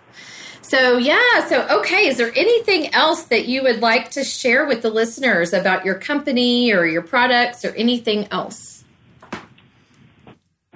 [0.61, 1.45] So, yeah.
[1.49, 2.07] So, okay.
[2.07, 5.97] Is there anything else that you would like to share with the listeners about your
[5.97, 8.85] company or your products or anything else?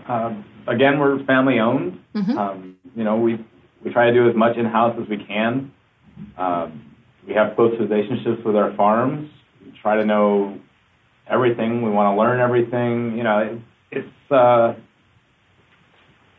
[0.09, 2.01] Um, again, we're family owned.
[2.17, 2.37] Mhm.
[2.37, 3.39] Um, you know, we
[3.85, 5.71] we try to do as much in house as we can.
[6.37, 6.83] Um,
[7.29, 9.31] we have close relationships with our farms.
[9.65, 10.59] We try to know
[11.29, 11.83] everything.
[11.83, 13.17] We want to learn everything.
[13.17, 13.59] You know, it,
[13.99, 14.75] it's uh,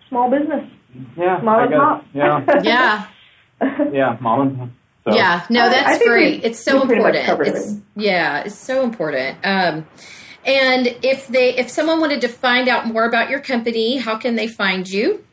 [0.09, 0.65] Small business.
[1.17, 2.05] yeah, Mom I and guess, pop.
[2.13, 3.07] yeah,
[3.61, 3.89] Yeah.
[3.91, 4.69] yeah, mom and pop.
[5.05, 5.45] So, Yeah.
[5.49, 6.39] No, that's I think great.
[6.41, 7.47] we- It's so we pretty much important.
[7.55, 7.85] It's, everything.
[7.95, 8.39] yeah.
[8.45, 9.37] It's so important.
[9.43, 9.85] Um,
[10.45, 14.35] and if they, if someone wanted to find out more about your company, how can
[14.35, 15.23] they find you?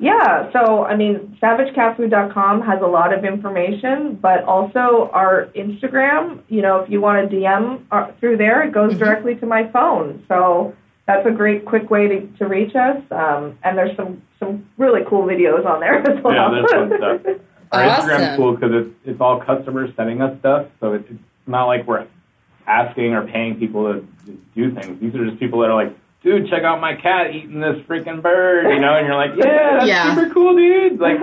[0.00, 6.40] Yeah, so I mean, savagecatfood.com has a lot of information, but also our Instagram.
[6.48, 9.70] You know, if you want to DM uh, through there, it goes directly to my
[9.70, 10.24] phone.
[10.26, 10.74] So
[11.06, 13.02] that's a great, quick way to, to reach us.
[13.10, 16.34] Um, and there's some some really cool videos on there as well.
[16.34, 17.36] Yeah, there's fun stuff.
[17.72, 18.08] Our Awesome.
[18.08, 21.86] Instagram's cool because it's, it's all customers sending us stuff, so it's, it's not like
[21.86, 22.06] we're
[22.66, 24.98] asking or paying people to, to do things.
[25.00, 28.22] These are just people that are like, dude, check out my cat eating this freaking
[28.22, 30.14] bird, you know, and you're like, yeah, that's Yeah.
[30.14, 30.98] super cool, dude.
[31.00, 31.18] Like,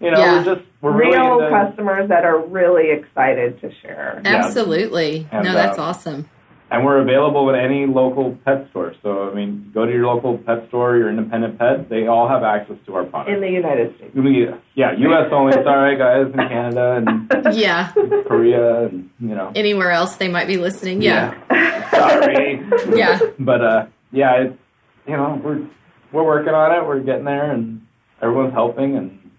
[0.00, 0.38] you know, Yeah.
[0.38, 4.20] we're just we're Real really into, customers that are really excited to share.
[4.24, 4.36] Yeah.
[4.44, 5.26] Absolutely.
[5.30, 6.28] And, no, that's uh, awesome.
[6.72, 8.94] and we're available at any local pet store.
[9.02, 11.88] So I mean, go to your local pet store, your independent pet.
[11.88, 13.30] They all have access to our product.
[13.30, 14.12] In the United States.
[14.14, 15.28] We- yeah, U.S.
[15.30, 15.52] only.
[15.52, 17.92] Sorry, guys, in Canada and Yeah.
[18.26, 19.52] Korea, and you know.
[19.54, 21.00] Anywhere else they might be listening.
[21.02, 21.34] Yeah.
[21.90, 22.60] Sorry.
[22.96, 23.20] Yeah.
[23.38, 24.56] But uh, yeah, it's
[25.06, 25.66] you know we're
[26.12, 26.86] we're working on it.
[26.86, 27.84] We're getting there, and
[28.20, 29.30] everyone's helping, and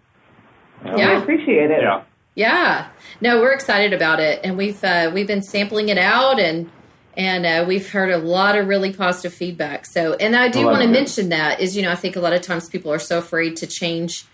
[0.86, 1.82] you know, I appreciate it.
[1.82, 2.04] yeah.
[2.36, 2.88] Yeah,
[3.22, 6.68] no, we're excited about it, and we've uh, we've been sampling it out, and
[7.16, 9.86] and uh, we've heard a lot of really positive feedback.
[9.86, 12.34] So, and I do want to mention that is, you know, I think a lot
[12.34, 14.26] of times people are so afraid to change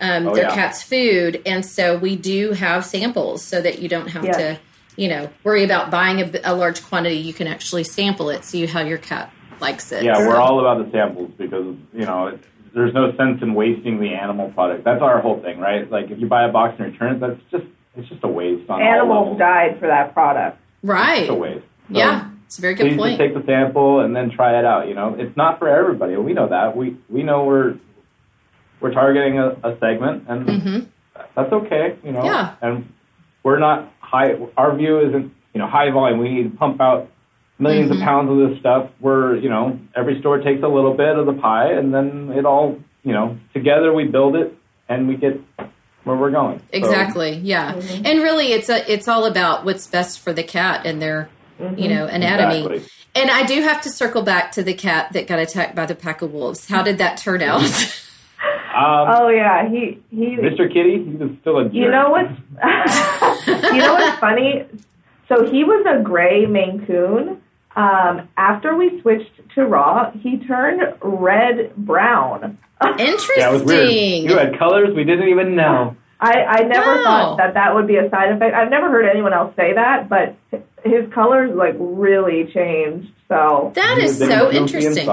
[0.00, 0.54] um, Oh, their yeah.
[0.54, 4.36] cat's food, and so we do have samples so that you don't have Yes.
[4.36, 4.60] to,
[4.94, 7.16] you know, worry about buying a, a large quantity.
[7.16, 10.02] You can actually sample it, see how your cat likes it.
[10.04, 12.40] Yeah, So- we're all about the samples because you know it,
[12.74, 14.84] there's no sense in wasting the animal product.
[14.84, 15.90] That's our whole thing, right?
[15.90, 17.64] Like if you buy a box and return it, that's just
[17.96, 20.58] it's just a waste on Animals died for that product.
[20.82, 21.22] right.
[21.22, 21.64] It's a waste.
[21.90, 23.18] So Yeah, it's a very good please point.
[23.18, 24.86] just take the sample and then try it out.
[24.88, 26.14] You know, it's not for everybody.
[26.16, 26.76] We know that.
[26.76, 27.76] We we know we're
[28.80, 30.78] we're targeting a, a segment, and hmm
[31.34, 31.96] that's okay.
[32.04, 32.54] You know, Yeah.
[32.62, 32.92] and
[33.42, 34.36] we're not high.
[34.56, 36.18] Our view isn't you know high volume.
[36.20, 37.08] We need to pump out
[37.60, 37.90] 1000000s Mhm.
[37.92, 38.90] of pounds of this stuff.
[39.00, 42.44] We're you know every store takes a little bit of the pie, and then it
[42.44, 44.54] all you know together we build it
[44.88, 45.40] and we get
[46.04, 46.58] where we're going.
[46.60, 47.32] So, Exactly.
[47.42, 47.74] Yeah.
[48.04, 51.28] And really it's a it's all about what's best for the cat and their
[51.76, 52.64] you know anatomy.
[52.64, 52.82] Exactly.
[53.14, 55.94] And I do have to circle back to the cat that got attacked by the
[55.96, 56.68] pack of wolves.
[56.68, 57.62] How did that turn out?
[58.74, 60.36] um, Oh yeah, he he.
[60.36, 60.72] Mr.
[60.72, 61.74] Kitty, he was still a jerk.
[61.74, 62.30] You know what's
[63.72, 64.64] you know what's funny?
[65.28, 67.40] So he was a gray Maine Coon.
[67.76, 72.58] Um, after we switched to raw, he turned red brown.
[72.82, 73.34] Interesting.
[73.38, 73.90] Yeah, it was weird.
[74.30, 75.96] You had colors we didn't even know.
[76.20, 77.02] I, I never Wow.
[77.04, 78.54] thought that that would be a side effect.
[78.54, 80.34] I've never heard anyone else say that, but
[80.84, 83.12] his colors like really changed.
[83.28, 85.06] So that He is was so interesting.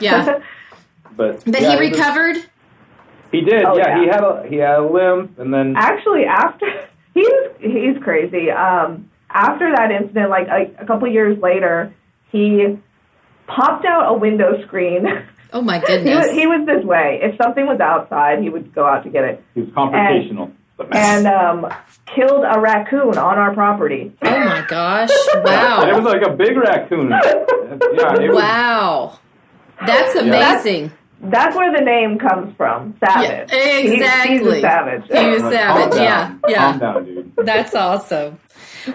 [0.00, 0.40] Yeah.
[1.16, 2.36] but But yeah, he was- recovered?
[3.32, 3.64] He did.
[3.64, 4.00] Oh, yeah, yeah.
[4.00, 6.66] he had a he had a limp, and then actually after
[7.14, 7.28] he's
[7.60, 11.94] he's crazy um after that incident like a, a couple years later
[12.32, 12.78] he
[13.46, 15.06] popped out a window screen
[15.52, 16.26] Oh my He goodness.
[16.28, 17.18] was, he was this way.
[17.24, 19.42] If something was outside, he would go out to get it.
[19.56, 20.52] He was confrontational.
[20.92, 21.66] And um,
[22.06, 24.12] killed a raccoon on our property.
[24.22, 25.10] oh my gosh.
[25.34, 25.82] Wow!
[25.88, 27.10] it was like a big raccoon.
[27.10, 27.20] yeah,
[28.14, 29.18] it was, Wow.
[29.84, 30.92] That's amazing.
[31.20, 32.94] That's where the name comes from.
[33.04, 33.50] Savage.
[33.52, 34.38] Yeah, He- exactly.
[34.38, 35.02] he's a savage.
[35.08, 35.94] He was Calm savage.
[35.98, 36.28] Yeah.
[36.28, 36.40] down.
[36.48, 36.70] Yeah.
[36.70, 37.32] Calm down, dude.
[37.38, 38.38] That's awesome.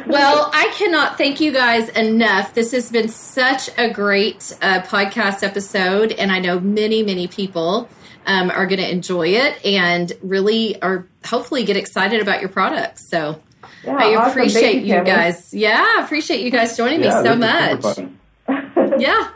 [0.08, 2.54] Well, I cannot thank you guys enough.
[2.54, 7.88] This has been such a great uh, podcast episode, and I know many, many people
[8.26, 13.08] um, are going to enjoy it and really are hopefully get excited about your products.
[13.10, 13.42] So
[13.84, 14.32] Yeah, I awesome.
[14.32, 15.54] appreciate Thank you guys.
[15.54, 18.00] Yeah, I appreciate you guys joining Yeah, me so much.
[19.00, 19.30] Yeah.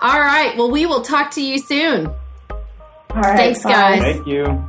[0.00, 0.56] All right.
[0.56, 2.06] Well, we will talk to you soon.
[2.08, 2.16] All
[3.14, 3.70] right, Thanks, bye.
[3.70, 4.00] guys.
[4.02, 4.68] Thank you.